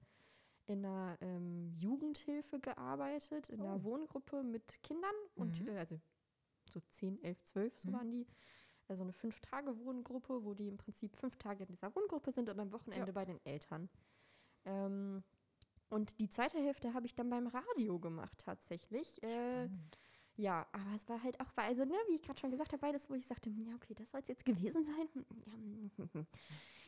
in 0.67 0.85
einer 0.85 1.17
ähm, 1.21 1.75
Jugendhilfe 1.79 2.59
gearbeitet, 2.61 3.49
in 3.49 3.61
einer 3.61 3.81
Oh. 3.81 3.85
Wohngruppe 3.85 4.43
mit 4.43 4.83
Kindern 4.83 5.15
und 5.35 5.61
Mhm. 5.61 5.69
äh, 5.69 5.79
also 5.79 6.01
so 6.73 6.81
10, 6.91 7.23
11, 7.23 7.43
12, 7.45 7.79
so 7.79 7.89
Mhm. 7.89 7.93
waren 7.93 8.11
die. 8.11 8.27
Also 8.89 9.03
eine 9.05 9.13
Fünf-Tage-Wohngruppe, 9.13 10.45
wo 10.45 10.55
die 10.55 10.69
im 10.69 10.77
Prinzip 10.77 11.17
fünf 11.17 11.37
Tage 11.37 11.63
in 11.65 11.69
dieser 11.71 11.95
Wohngruppe 11.95 12.33
sind 12.33 12.49
und 12.51 12.59
am 12.61 12.73
Wochenende 12.73 13.07
Ja. 13.07 13.13
bei 13.13 13.25
den 13.25 13.41
Eltern. 13.47 13.89
Ähm, 14.65 15.23
und 15.89 16.21
die 16.21 16.29
zweite 16.29 16.59
Hälfte 16.59 16.93
habe 16.93 17.07
ich 17.07 17.15
dann 17.15 17.31
beim 17.31 17.47
Radio 17.47 17.99
gemacht 17.99 18.39
tatsächlich. 18.39 19.23
Äh, 19.23 19.69
ja, 20.37 20.67
aber 20.73 20.95
es 20.97 21.09
war 21.09 21.23
halt 21.23 21.41
auch, 21.41 21.53
also, 21.57 21.85
ne, 21.85 21.95
wie 22.09 22.15
ich 22.15 22.23
gerade 22.23 22.41
schon 22.41 22.51
gesagt 22.51 22.73
habe, 22.73 22.81
beides, 22.81 23.09
wo 23.09 23.15
ich 23.15 23.27
sagte, 23.27 23.51
hm, 23.51 23.63
ja, 23.67 23.75
okay, 23.77 23.95
das 23.95 24.11
soll 24.11 24.21
es 24.21 24.29
jetzt 24.29 24.45
gewesen 24.45 24.85
sein. 24.85 25.09
Hm, 25.15 25.27
Ja, 25.47 25.53
hm, 25.53 26.11
hm, 26.13 26.27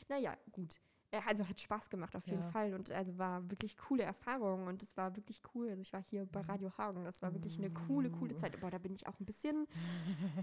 naja, 0.09 0.37
gut. 0.53 0.81
Äh, 1.15 1.21
Also 1.27 1.49
hat 1.49 1.61
Spaß 1.61 1.89
gemacht 1.91 2.15
auf 2.17 2.27
jeden 2.27 2.43
Ja. 2.43 2.51
Fall 2.51 2.75
und 2.75 2.91
also 2.91 3.17
war 3.19 3.49
wirklich 3.51 3.77
coole 3.77 4.03
Erfahrung 4.03 4.67
und 4.67 4.83
es 4.83 4.97
war 4.97 5.15
wirklich 5.17 5.41
cool. 5.55 5.69
Also 5.71 5.81
ich 5.83 5.93
war 5.93 6.03
hier 6.03 6.27
bei 6.27 6.43
Mhm. 6.43 6.51
Radio 6.51 6.73
Hagen, 6.79 7.05
das 7.05 7.23
war 7.23 7.33
wirklich 7.33 7.59
eine 7.59 7.71
coole, 7.71 8.11
coole 8.11 8.35
Uh. 8.35 8.37
Zeit. 8.37 8.61
Boah, 8.61 8.71
da 8.71 8.79
bin 8.79 8.95
ich 8.95 9.07
auch 9.07 9.19
ein 9.21 9.25
bisschen, 9.27 9.67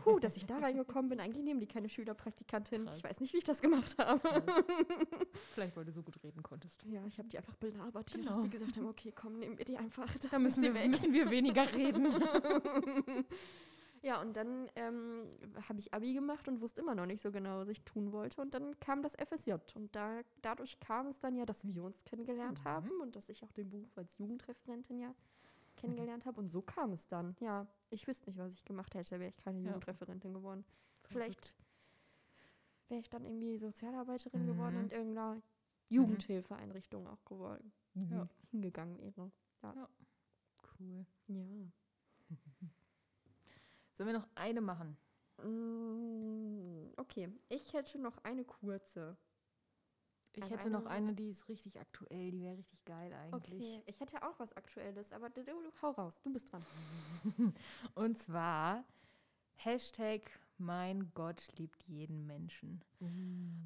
huh, 0.05 0.19
dass 0.19 0.37
ich 0.37 0.45
da 0.45 0.57
reingekommen 0.65 1.09
bin. 1.09 1.19
Eigentlich 1.19 1.43
nehmen 1.43 1.59
die 1.59 1.67
keine 1.67 1.89
Schülerpraktikantin. 1.89 2.85
Krass. 2.85 2.97
Ich 2.97 3.03
weiß 3.03 3.19
nicht, 3.21 3.33
wie 3.33 3.37
ich 3.39 3.43
das 3.43 3.61
gemacht 3.61 3.95
habe. 3.97 4.21
Vielleicht, 5.53 5.75
weil 5.75 5.85
du 5.85 5.91
so 5.91 6.01
gut 6.03 6.21
reden 6.23 6.41
konntest. 6.43 6.83
Ja, 6.85 7.05
ich 7.05 7.17
habe 7.17 7.27
die 7.29 7.37
einfach 7.37 7.55
belabert, 7.55 8.09
hier, 8.09 8.19
Genau. 8.21 8.33
dass 8.35 8.43
die 8.43 8.49
gesagt 8.49 8.77
haben, 8.77 8.87
okay, 8.87 9.11
komm, 9.15 9.39
nehmen 9.39 9.57
wir 9.57 9.65
die 9.65 9.77
einfach. 9.77 10.07
Da 10.31 10.39
müssen 10.39 10.63
wir, 10.63 10.71
müssen 10.87 11.13
wir 11.13 11.29
weniger 11.29 11.71
reden. 11.73 12.07
Ja, 14.03 14.19
und 14.19 14.35
dann 14.35 14.67
ähm, 14.75 15.29
habe 15.69 15.79
ich 15.79 15.93
Abi 15.93 16.13
gemacht 16.13 16.47
und 16.47 16.59
wusste 16.59 16.81
immer 16.81 16.95
noch 16.95 17.05
nicht 17.05 17.21
so 17.21 17.31
genau, 17.31 17.59
was 17.59 17.67
ich 17.69 17.81
tun 17.83 18.11
wollte. 18.11 18.41
Und 18.41 18.53
dann 18.55 18.79
kam 18.79 19.03
das 19.03 19.13
FSJ. 19.15 19.53
Und 19.75 19.95
da, 19.95 20.21
dadurch 20.41 20.79
kam 20.79 21.07
es 21.07 21.19
dann 21.19 21.35
ja, 21.35 21.45
dass 21.45 21.63
wir 21.63 21.83
uns 21.83 22.03
kennengelernt 22.03 22.59
Mhm. 22.61 22.63
haben 22.65 22.89
und 23.01 23.15
dass 23.15 23.29
ich 23.29 23.43
auch 23.43 23.51
den 23.51 23.69
Beruf 23.69 23.95
als 23.97 24.17
Jugendreferentin 24.17 24.97
ja 24.99 25.13
kennengelernt 25.77 26.25
habe. 26.25 26.39
Und 26.39 26.49
so 26.49 26.61
kam 26.63 26.93
es 26.93 27.05
dann. 27.07 27.35
Ja, 27.39 27.67
ich 27.91 28.07
wüsste 28.07 28.27
nicht, 28.29 28.39
was 28.39 28.51
ich 28.53 28.65
gemacht 28.65 28.95
hätte, 28.95 29.19
wäre 29.19 29.29
ich 29.29 29.37
keine 29.37 29.59
Ja. 29.59 29.65
Jugendreferentin 29.67 30.33
geworden. 30.33 30.65
Verrückt. 31.03 31.11
Vielleicht 31.11 31.55
wäre 32.89 33.01
ich 33.01 33.09
dann 33.09 33.23
irgendwie 33.23 33.57
Sozialarbeiterin 33.57 34.47
geworden 34.47 34.75
Mhm. 34.77 34.81
und 34.83 34.91
irgendeiner 34.93 35.41
Jugendhilfeeinrichtung 35.89 37.07
auch 37.07 37.23
geworden, 37.25 37.71
Ja. 38.09 38.27
hingegangen 38.49 38.97
wäre. 38.99 39.31
Cool. 40.79 41.05
Ja. 41.27 41.71
Sollen 44.01 44.13
wir 44.13 44.19
noch 44.19 44.29
eine 44.33 44.61
machen? 44.61 44.97
Mm, 45.43 46.91
Okay, 46.97 47.29
ich 47.49 47.71
hätte 47.73 47.99
noch 47.99 48.17
eine 48.23 48.43
kurze. 48.43 49.15
Ich 50.33 50.49
hätte 50.49 50.71
noch 50.71 50.87
eine- 50.87 51.13
die 51.13 51.29
ist 51.29 51.47
richtig 51.47 51.79
aktuell, 51.79 52.31
die 52.31 52.41
wäre 52.41 52.57
richtig 52.57 52.83
geil 52.85 53.13
eigentlich. 53.13 53.61
Okay, 53.61 53.83
ich 53.85 53.99
hätte 53.99 54.23
auch 54.23 54.39
was 54.39 54.53
Aktuelles, 54.53 55.13
aber 55.13 55.29
hau 55.83 55.91
raus, 55.91 56.19
du 56.23 56.33
bist 56.33 56.51
dran. 56.51 56.65
Und 57.93 58.17
zwar 58.17 58.85
Hashtag 59.57 60.23
mein 60.61 61.11
Gott 61.13 61.43
liebt 61.57 61.83
jeden 61.87 62.25
Menschen. 62.27 62.81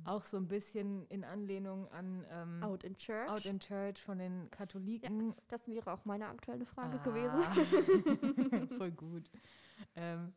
Auch 0.05 0.23
so 0.23 0.37
ein 0.37 0.47
bisschen 0.47 1.05
in 1.07 1.23
Anlehnung 1.23 1.87
an 1.89 2.25
ähm, 2.31 2.63
Out 2.63 2.83
in 2.83 2.95
Church. 2.97 3.29
Out 3.29 3.45
in 3.45 3.59
Church 3.59 4.01
von 4.01 4.17
den 4.17 4.49
Katholiken. 4.51 5.35
das 5.47 5.67
wäre 5.67 5.91
auch 5.91 6.05
meine 6.05 6.27
aktuelle 6.27 6.65
Frage 6.65 6.99
Ah, 6.99 7.03
gewesen. 7.03 7.41
Voll 8.77 8.91
gut. 8.91 9.29
Ähm, 9.95 10.33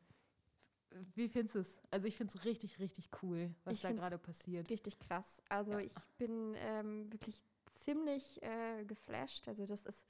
wie 1.15 1.29
findest 1.29 1.55
du 1.55 1.59
es? 1.61 1.81
Also 1.91 2.07
ich 2.09 2.17
finde 2.17 2.33
es 2.37 2.45
richtig, 2.45 2.79
richtig 2.81 3.09
cool, 3.23 3.55
was 3.65 3.75
Ich 3.75 3.81
da 3.83 3.93
gerade 3.93 4.19
passiert. 4.19 4.69
Richtig 4.71 4.99
krass. 4.99 5.43
Also 5.49 5.73
Ja. 5.73 5.79
ich 5.81 5.95
bin 6.19 6.55
ähm, 6.57 7.13
wirklich 7.13 7.45
ziemlich 7.75 8.43
äh, 8.43 8.85
geflasht. 8.85 9.47
Also 9.49 9.65
das 9.67 9.83
ist 9.83 10.05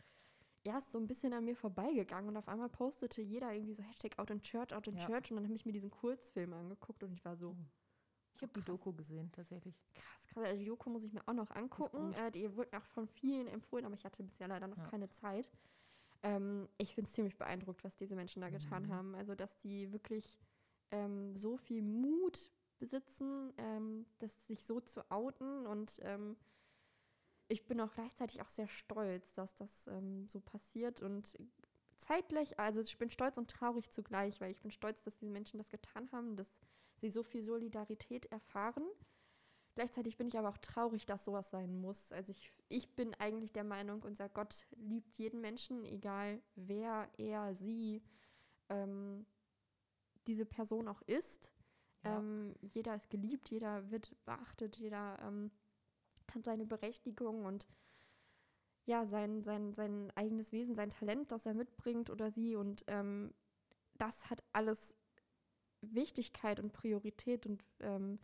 erst 0.68 0.90
so 0.92 0.98
ein 0.98 1.06
bisschen 1.06 1.32
an 1.32 1.44
mir 1.44 1.56
vorbeigegangen 1.56 2.28
und 2.30 2.36
auf 2.36 2.48
einmal 2.48 2.68
postete 2.68 3.20
jeder 3.22 3.52
irgendwie 3.52 3.74
so 3.74 3.82
Hashtag 3.82 4.18
Out 4.18 4.30
in 4.30 4.42
Church, 4.42 4.72
Out 4.74 4.86
in 4.86 4.96
Ja. 4.96 5.06
Church 5.06 5.30
und 5.30 5.36
dann 5.36 5.44
habe 5.44 5.54
ich 5.54 5.66
mir 5.66 5.72
diesen 5.72 5.90
Kurzfilm 5.90 6.52
angeguckt 6.52 7.02
und 7.02 7.12
ich 7.12 7.24
war 7.24 7.36
so, 7.36 7.56
Ich 8.36 8.42
habe 8.42 8.52
die 8.52 8.60
krass. 8.60 8.78
Doku 8.78 8.92
gesehen, 8.92 9.32
tatsächlich. 9.32 9.74
krass, 9.94 10.26
krass. 10.28 10.44
Also 10.44 10.58
die 10.58 10.64
Doku 10.66 10.90
muss 10.90 11.04
ich 11.04 11.12
mir 11.12 11.22
auch 11.26 11.32
noch 11.34 11.50
angucken. 11.50 12.12
Äh, 12.14 12.30
die 12.30 12.54
wurde 12.56 12.76
auch 12.78 12.84
von 12.84 13.08
vielen 13.08 13.48
empfohlen, 13.48 13.84
aber 13.84 13.94
ich 13.94 14.04
hatte 14.04 14.22
bisher 14.22 14.46
leider 14.48 14.68
noch 14.68 14.76
Ja. 14.78 14.84
keine 14.84 15.08
Zeit. 15.10 15.50
Ähm, 16.22 16.68
ich 16.78 16.94
bin 16.96 17.06
ziemlich 17.06 17.36
beeindruckt, 17.36 17.82
was 17.84 17.96
diese 17.96 18.14
Menschen 18.16 18.40
da 18.42 18.50
getan 18.50 18.84
Mhm. 18.84 18.92
haben. 18.92 19.14
Also, 19.14 19.34
dass 19.34 19.56
die 19.58 19.92
wirklich 19.92 20.38
ähm, 20.90 21.36
so 21.36 21.56
viel 21.56 21.82
Mut 21.82 22.50
besitzen, 22.78 23.52
ähm, 23.58 24.06
das 24.20 24.46
sich 24.46 24.62
so 24.64 24.80
zu 24.80 25.08
outen 25.10 25.66
und 25.66 25.98
ähm, 26.02 26.36
ich 27.48 27.66
bin 27.66 27.80
auch 27.80 27.92
gleichzeitig 27.92 28.40
auch 28.42 28.48
sehr 28.48 28.68
stolz, 28.68 29.32
dass 29.32 29.54
das 29.54 29.86
ähm, 29.88 30.28
so 30.28 30.40
passiert 30.40 31.02
und 31.02 31.36
zeitgleich, 31.96 32.58
also 32.58 32.80
ich 32.80 32.98
bin 32.98 33.10
stolz 33.10 33.38
und 33.38 33.50
traurig 33.50 33.90
zugleich, 33.90 34.40
weil 34.40 34.50
ich 34.50 34.60
bin 34.60 34.70
stolz, 34.70 35.02
dass 35.02 35.16
diese 35.16 35.32
Menschen 35.32 35.58
das 35.58 35.70
getan 35.70 36.10
haben, 36.12 36.36
dass 36.36 36.58
sie 37.00 37.10
so 37.10 37.22
viel 37.22 37.42
Solidarität 37.42 38.26
erfahren. 38.26 38.84
Gleichzeitig 39.74 40.16
bin 40.16 40.28
ich 40.28 40.38
aber 40.38 40.48
auch 40.48 40.58
traurig, 40.58 41.06
dass 41.06 41.24
sowas 41.24 41.50
sein 41.50 41.80
muss. 41.80 42.12
Also 42.12 42.32
ich, 42.32 42.52
ich 42.68 42.94
bin 42.94 43.14
eigentlich 43.14 43.52
der 43.52 43.64
Meinung, 43.64 44.02
unser 44.02 44.28
Gott 44.28 44.66
liebt 44.76 45.16
jeden 45.18 45.40
Menschen, 45.40 45.84
egal 45.84 46.42
wer 46.56 47.08
er, 47.16 47.54
sie, 47.54 48.02
ähm, 48.68 49.24
diese 50.26 50.44
Person 50.44 50.88
auch 50.88 51.02
ist. 51.02 51.52
Ja. 52.04 52.18
Ähm, 52.18 52.54
jeder 52.60 52.94
ist 52.94 53.08
geliebt, 53.08 53.50
jeder 53.50 53.90
wird 53.90 54.14
beachtet, 54.24 54.76
jeder 54.76 55.18
ähm, 55.22 55.50
hat 56.34 56.44
seine 56.44 56.66
Berechtigung 56.66 57.44
und 57.44 57.66
ja, 58.88 59.04
sein, 59.06 59.42
sein, 59.42 59.74
sein 59.74 60.10
eigenes 60.14 60.50
Wesen, 60.50 60.74
sein 60.74 60.90
Talent, 60.90 61.30
das 61.30 61.44
er 61.44 61.52
mitbringt 61.52 62.08
oder 62.08 62.30
sie. 62.30 62.56
Und 62.56 62.84
ähm, 62.86 63.34
das 63.98 64.30
hat 64.30 64.42
alles 64.52 64.94
Wichtigkeit 65.82 66.58
und 66.58 66.72
Priorität. 66.72 67.44
Und 67.44 67.62
ähm, 67.80 68.18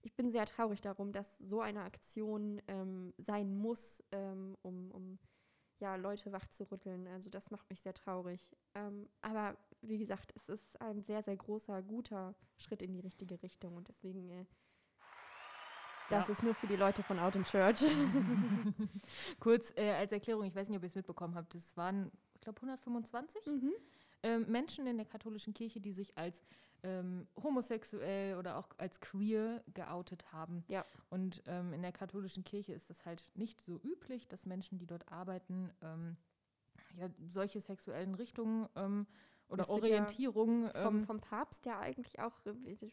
ich 0.00 0.14
bin 0.14 0.30
sehr 0.30 0.46
traurig 0.46 0.80
darum, 0.80 1.12
dass 1.12 1.36
so 1.38 1.60
eine 1.60 1.82
Aktion 1.82 2.62
ähm, 2.66 3.12
sein 3.18 3.54
muss, 3.54 4.02
ähm, 4.10 4.56
um, 4.62 4.90
um 4.90 5.18
ja, 5.80 5.96
Leute 5.96 6.32
wachzurütteln. 6.32 7.06
Also 7.08 7.28
das 7.28 7.50
macht 7.50 7.68
mich 7.68 7.82
sehr 7.82 7.92
traurig. 7.92 8.56
Ähm, 8.74 9.10
aber 9.20 9.58
wie 9.82 9.98
gesagt, 9.98 10.32
es 10.34 10.48
ist 10.48 10.80
ein 10.80 11.02
sehr, 11.02 11.22
sehr 11.22 11.36
großer, 11.36 11.82
guter 11.82 12.34
Schritt 12.56 12.80
in 12.80 12.92
die 12.94 13.00
richtige 13.00 13.42
Richtung. 13.42 13.76
Und 13.76 13.88
deswegen 13.88 14.30
äh, 14.30 14.46
Das 16.08 16.26
Ja. 16.28 16.32
ist 16.32 16.42
nur 16.42 16.54
für 16.54 16.66
die 16.66 16.76
Leute 16.76 17.02
von 17.02 17.18
Out 17.18 17.36
in 17.36 17.44
Church. 17.44 17.80
Kurz 19.40 19.72
äh, 19.76 19.92
als 19.92 20.12
Erklärung, 20.12 20.44
ich 20.44 20.54
weiß 20.54 20.68
nicht, 20.68 20.76
ob 20.76 20.82
ihr 20.82 20.88
es 20.88 20.94
mitbekommen 20.94 21.34
habt, 21.34 21.54
es 21.54 21.76
waren, 21.76 22.12
ich 22.34 22.40
glaube, 22.40 22.58
125 22.60 23.46
mhm. 23.46 23.72
ähm, 24.22 24.46
Menschen 24.48 24.86
in 24.86 24.96
der 24.96 25.06
katholischen 25.06 25.52
Kirche, 25.52 25.80
die 25.80 25.92
sich 25.92 26.16
als 26.16 26.42
ähm, 26.82 27.26
homosexuell 27.42 28.36
oder 28.36 28.56
auch 28.58 28.68
als 28.78 29.00
queer 29.00 29.64
geoutet 29.74 30.32
haben. 30.32 30.64
Ja. 30.68 30.84
Und 31.10 31.42
ähm, 31.46 31.72
in 31.72 31.82
der 31.82 31.92
katholischen 31.92 32.44
Kirche 32.44 32.72
ist 32.72 32.88
das 32.90 33.04
halt 33.04 33.24
nicht 33.34 33.60
so 33.60 33.80
üblich, 33.82 34.28
dass 34.28 34.46
Menschen, 34.46 34.78
die 34.78 34.86
dort 34.86 35.10
arbeiten, 35.10 35.70
ähm, 35.82 36.16
ja, 36.96 37.08
solche 37.32 37.60
sexuellen 37.60 38.14
Richtungen 38.14 38.68
ähm, 38.76 39.06
oder 39.48 39.58
Das 39.58 39.68
wird 39.68 39.86
ja 39.88 40.32
vom, 40.32 40.70
ähm, 40.74 41.04
vom 41.04 41.20
Papst 41.20 41.66
ja 41.66 41.78
eigentlich 41.78 42.18
auch 42.20 42.40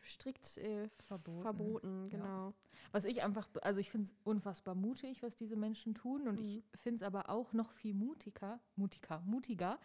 strikt 0.04 0.58
äh, 0.58 0.88
Verboten. 1.00 1.42
verboten. 1.42 2.04
Ja. 2.12 2.18
genau. 2.18 2.54
Was 2.92 3.06
ich 3.06 3.24
einfach, 3.24 3.50
also 3.62 3.80
ich 3.80 3.90
finde 3.90 4.08
es 4.08 4.16
unfassbar 4.24 4.76
mutig, 4.76 5.24
was 5.24 5.36
diese 5.36 5.56
Menschen 5.56 5.96
tun 5.96 6.28
und 6.28 6.40
ich 6.40 6.58
Mhm. 6.58 6.64
finde 6.76 6.96
es 6.98 7.04
aber 7.04 7.30
auch 7.30 7.54
noch 7.54 7.72
viel 7.72 7.94
mutiger, 7.96 8.60
mutiger, 8.76 9.20
mutiger, 9.26 9.80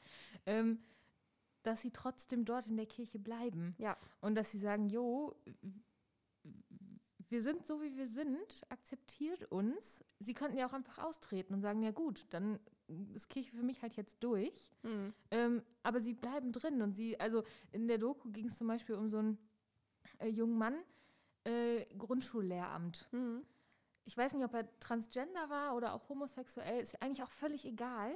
ähm, 0.46 0.78
dass 1.62 1.83
sie 1.83 1.90
trotzdem 1.90 2.44
dort 2.44 2.66
in 2.66 2.76
der 2.76 2.87
Kirche 2.87 3.18
bleiben. 3.18 3.74
Ja. 3.78 3.96
Und 4.20 4.35
dass 4.35 4.50
sie 4.52 4.59
sagen, 4.59 4.88
jo, 4.88 5.35
wir 7.31 7.42
sind 7.42 7.66
so, 7.66 7.83
wie 7.83 7.96
wir 7.96 8.07
sind, 8.09 8.62
akzeptiert 8.70 9.44
uns. 9.52 10.02
Sie 10.18 10.35
könnten 10.35 10.57
ja 10.57 10.66
auch 10.68 10.72
einfach 10.72 10.98
austreten 10.98 11.54
und 11.54 11.61
sagen, 11.61 11.83
ja 11.83 11.90
gut, 11.90 12.26
dann 12.31 12.59
ist 13.14 13.29
Kirche 13.29 13.51
für 13.55 13.62
mich 13.62 13.83
halt 13.83 13.96
jetzt 13.96 14.22
durch. 14.22 14.72
Mhm. 14.83 15.12
Ähm, 15.31 15.62
aber 15.83 16.01
sie 16.01 16.14
bleiben 16.14 16.53
drin 16.53 16.83
und 16.83 16.94
sie, 16.94 17.18
also 17.20 17.44
in 17.72 17.88
der 17.88 17.98
Doku 17.98 18.31
ging 18.31 18.46
es 18.46 18.59
zum 18.59 18.66
Beispiel 18.66 18.94
um 18.94 19.09
so 19.11 19.18
einen 19.18 19.38
äh, 20.18 20.29
jungen 20.29 20.59
Mann, 20.59 20.77
äh, 21.44 21.85
Grundschullehramt. 21.96 23.09
Mhm. 23.12 23.44
Ich 24.05 24.16
weiß 24.16 24.33
nicht, 24.35 24.44
ob 24.44 24.55
er 24.55 24.79
transgender 24.81 25.51
war 25.51 25.77
oder 25.77 25.92
auch 25.92 26.09
homosexuell, 26.09 26.81
ist 26.81 27.01
eigentlich 27.03 27.22
auch 27.22 27.31
völlig 27.31 27.66
egal. 27.66 28.14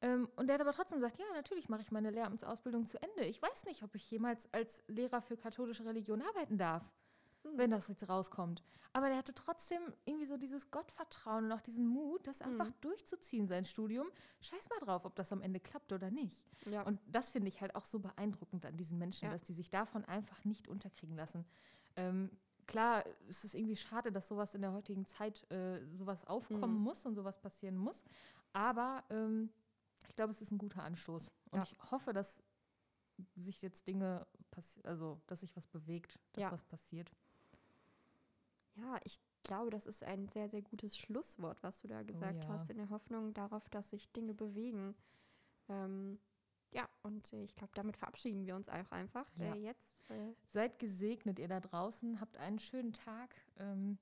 Ähm, 0.00 0.28
und 0.36 0.46
der 0.46 0.54
hat 0.54 0.62
aber 0.62 0.72
trotzdem 0.72 0.98
gesagt, 0.98 1.18
ja, 1.18 1.26
natürlich 1.34 1.68
mache 1.68 1.82
ich 1.82 1.92
meine 1.92 2.10
Lehramtsausbildung 2.10 2.86
zu 2.86 3.00
Ende. 3.00 3.24
Ich 3.24 3.40
weiß 3.40 3.66
nicht, 3.66 3.82
ob 3.82 3.94
ich 3.94 4.10
jemals 4.10 4.52
als 4.52 4.82
Lehrer 4.88 5.20
für 5.20 5.36
katholische 5.36 5.84
Religion 5.84 6.22
arbeiten 6.22 6.58
darf. 6.58 6.92
Wenn 7.54 7.70
das 7.70 7.88
jetzt 7.88 8.08
rauskommt. 8.08 8.62
Aber 8.94 9.08
der 9.08 9.16
hatte 9.16 9.34
trotzdem 9.34 9.80
irgendwie 10.04 10.26
so 10.26 10.36
dieses 10.36 10.70
Gottvertrauen 10.70 11.46
und 11.46 11.52
auch 11.52 11.60
diesen 11.62 11.86
Mut, 11.86 12.26
das 12.26 12.42
einfach 12.42 12.66
Mhm. 12.68 12.74
durchzuziehen, 12.82 13.48
sein 13.48 13.64
Studium. 13.64 14.06
Scheiß 14.40 14.68
mal 14.70 14.80
drauf, 14.80 15.04
ob 15.04 15.14
das 15.14 15.32
am 15.32 15.40
Ende 15.42 15.60
klappt 15.60 15.92
oder 15.92 16.10
nicht. 16.10 16.46
Ja. 16.66 16.82
Und 16.82 17.00
das 17.06 17.32
finde 17.32 17.48
ich 17.48 17.60
halt 17.60 17.74
auch 17.74 17.84
so 17.86 17.98
beeindruckend 18.00 18.66
an 18.66 18.76
diesen 18.76 18.98
Menschen, 18.98 19.26
Ja. 19.26 19.32
dass 19.32 19.42
die 19.44 19.54
sich 19.54 19.70
davon 19.70 20.04
einfach 20.04 20.44
nicht 20.44 20.68
unterkriegen 20.68 21.16
lassen. 21.16 21.46
Ähm, 21.96 22.30
klar, 22.66 23.04
es 23.28 23.44
ist 23.44 23.54
irgendwie 23.54 23.76
schade, 23.76 24.12
dass 24.12 24.28
sowas 24.28 24.54
in 24.54 24.60
der 24.60 24.72
heutigen 24.72 25.06
Zeit 25.06 25.50
äh, 25.50 25.84
sowas 25.96 26.24
aufkommen 26.26 26.76
Mhm. 26.76 26.82
muss 26.82 27.06
und 27.06 27.14
sowas 27.14 27.40
passieren 27.40 27.76
muss. 27.78 28.04
Aber 28.52 29.02
ähm, 29.10 29.50
ich 30.08 30.14
glaube, 30.16 30.32
es 30.32 30.42
ist 30.42 30.50
ein 30.50 30.58
guter 30.58 30.82
Anstoß. 30.82 31.30
Und 31.50 31.58
Ja. 31.58 31.62
ich 31.62 31.90
hoffe, 31.90 32.12
dass 32.12 32.42
sich 33.36 33.62
jetzt 33.62 33.86
Dinge 33.86 34.26
passieren, 34.50 34.86
also 34.86 35.20
dass 35.26 35.40
sich 35.40 35.54
was 35.56 35.66
bewegt, 35.66 36.18
dass 36.32 36.42
Ja. 36.42 36.52
was 36.52 36.64
passiert. 36.64 37.10
Ja, 38.76 38.98
ich 39.04 39.20
glaube, 39.42 39.70
das 39.70 39.86
ist 39.86 40.02
ein 40.02 40.28
sehr, 40.28 40.48
sehr 40.48 40.62
gutes 40.62 40.96
Schlusswort, 40.96 41.62
was 41.62 41.80
du 41.82 41.88
da 41.88 42.02
gesagt 42.02 42.44
Oh 42.44 42.48
ja. 42.48 42.58
hast, 42.58 42.70
in 42.70 42.78
der 42.78 42.90
Hoffnung 42.90 43.34
darauf, 43.34 43.68
dass 43.68 43.90
sich 43.90 44.10
Dinge 44.12 44.34
bewegen. 44.34 44.94
Ähm, 45.68 46.18
ja, 46.70 46.88
und 47.02 47.32
äh, 47.32 47.42
ich 47.42 47.54
glaube, 47.54 47.72
damit 47.74 47.96
verabschieden 47.96 48.46
wir 48.46 48.56
uns 48.56 48.68
auch 48.68 48.90
einfach 48.90 49.26
Ja. 49.36 49.54
äh, 49.54 49.58
jetzt. 49.58 50.08
Äh, 50.10 50.32
Seid 50.46 50.78
gesegnet, 50.78 51.38
ihr 51.38 51.48
da 51.48 51.60
draußen. 51.60 52.20
Habt 52.20 52.36
einen 52.38 52.58
schönen 52.58 52.92
Tag. 52.92 53.34
Ähm, 53.58 53.98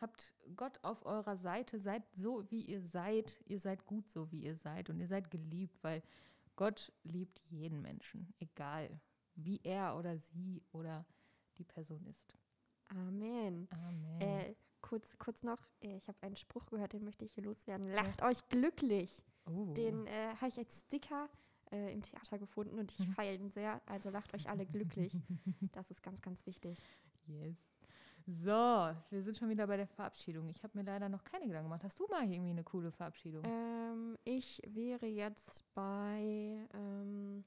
habt 0.00 0.34
Gott 0.56 0.78
auf 0.82 1.04
eurer 1.06 1.36
Seite. 1.36 1.78
Seid 1.78 2.02
so, 2.14 2.50
wie 2.50 2.62
ihr 2.62 2.80
seid. 2.82 3.40
Ihr 3.46 3.60
seid 3.60 3.86
gut 3.86 4.08
so, 4.10 4.30
wie 4.32 4.42
ihr 4.42 4.56
seid. 4.56 4.90
Und 4.90 4.98
ihr 5.00 5.06
seid 5.08 5.30
geliebt, 5.30 5.78
weil 5.82 6.02
Gott 6.56 6.92
liebt 7.04 7.38
jeden 7.50 7.82
Menschen. 7.82 8.32
Egal, 8.40 9.00
wie 9.36 9.60
er 9.62 9.96
oder 9.96 10.18
sie 10.18 10.62
oder 10.72 11.06
die 11.58 11.64
Person 11.64 12.04
ist. 12.06 12.36
Amen. 12.88 13.68
Amen. 13.70 14.20
Äh, 14.20 14.54
kurz, 14.80 15.16
kurz 15.18 15.42
noch, 15.42 15.58
äh, 15.82 15.96
ich 15.96 16.08
habe 16.08 16.18
einen 16.22 16.36
Spruch 16.36 16.66
gehört, 16.66 16.92
den 16.92 17.04
möchte 17.04 17.24
ich 17.24 17.32
hier 17.32 17.44
loswerden. 17.44 17.88
Lacht 17.92 18.22
euch 18.22 18.46
glücklich. 18.48 19.24
oh. 19.46 19.72
Den 19.74 20.06
äh, 20.06 20.34
habe 20.36 20.48
ich 20.48 20.58
als 20.58 20.80
Sticker 20.80 21.28
äh, 21.70 21.92
im 21.92 22.02
Theater 22.02 22.38
gefunden 22.38 22.78
und 22.78 22.90
ich 22.92 23.06
Mhm. 23.06 23.12
feiere 23.12 23.34
ihn 23.34 23.50
sehr. 23.50 23.80
Also 23.86 24.10
lacht 24.10 24.32
euch 24.34 24.48
alle 24.48 24.66
glücklich. 24.66 25.12
Das 25.72 25.90
ist 25.90 26.02
ganz, 26.02 26.20
ganz 26.22 26.44
wichtig. 26.46 26.78
Yes. 27.26 27.56
So, 28.26 28.50
wir 29.10 29.22
sind 29.22 29.36
schon 29.38 29.48
wieder 29.48 29.66
bei 29.66 29.76
der 29.78 29.86
Verabschiedung. 29.86 30.48
Ich 30.50 30.62
habe 30.62 30.76
mir 30.76 30.84
leider 30.84 31.08
noch 31.08 31.24
keine 31.24 31.46
Gedanken 31.46 31.68
gemacht. 31.70 31.82
Hast 31.84 31.98
du 31.98 32.06
mal 32.08 32.30
irgendwie 32.30 32.50
eine 32.50 32.62
coole 32.64 32.90
Verabschiedung? 32.92 33.42
Ähm, 33.44 34.18
ich 34.24 34.60
wäre 34.66 35.06
jetzt 35.06 35.64
bei 35.74 36.66
ähm, 36.74 37.42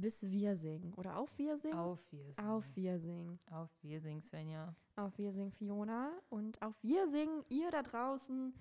Bis 0.00 0.22
wir 0.22 0.56
singen. 0.56 0.94
Oder 0.94 1.16
auf 1.16 1.36
wir 1.38 1.58
singen? 1.58 1.76
Auf 1.76 1.98
Wirsing. 2.12 2.46
Auf 2.46 2.64
wir 2.76 3.00
singen. 3.00 3.40
Auf 3.50 3.68
Wirsing, 3.82 4.22
Svenja. 4.22 4.76
Auf 4.94 5.18
wir 5.18 5.32
singen, 5.32 5.50
Fiona. 5.50 6.12
Und 6.28 6.62
auf 6.62 6.76
wir 6.82 7.08
singen, 7.08 7.44
ihr 7.48 7.68
da 7.72 7.82
draußen. 7.82 8.54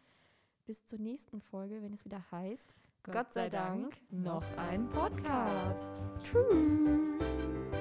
Bis 0.66 0.84
zur 0.86 0.98
nächsten 0.98 1.40
Folge, 1.40 1.84
wenn 1.84 1.94
es 1.94 2.04
wieder 2.06 2.24
heißt, 2.32 2.76
Gott, 3.04 3.34
sei 3.34 3.50
Dank, 3.50 3.96
noch 4.10 4.44
ein 4.58 4.90
Podcast. 4.90 6.04
Tschüss. 6.24 7.72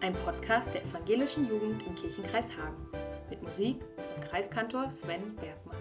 Ein 0.00 0.14
Podcast 0.14 0.74
der 0.74 0.82
evangelischen 0.82 1.48
Jugend 1.48 1.86
im 1.86 1.94
Kirchenkreis 1.94 2.50
Hagen. 2.58 2.88
Mit 3.30 3.40
Musik 3.40 3.80
von 3.96 4.24
Kreiskantor 4.24 4.90
Sven 4.90 5.36
Berg. 5.36 5.73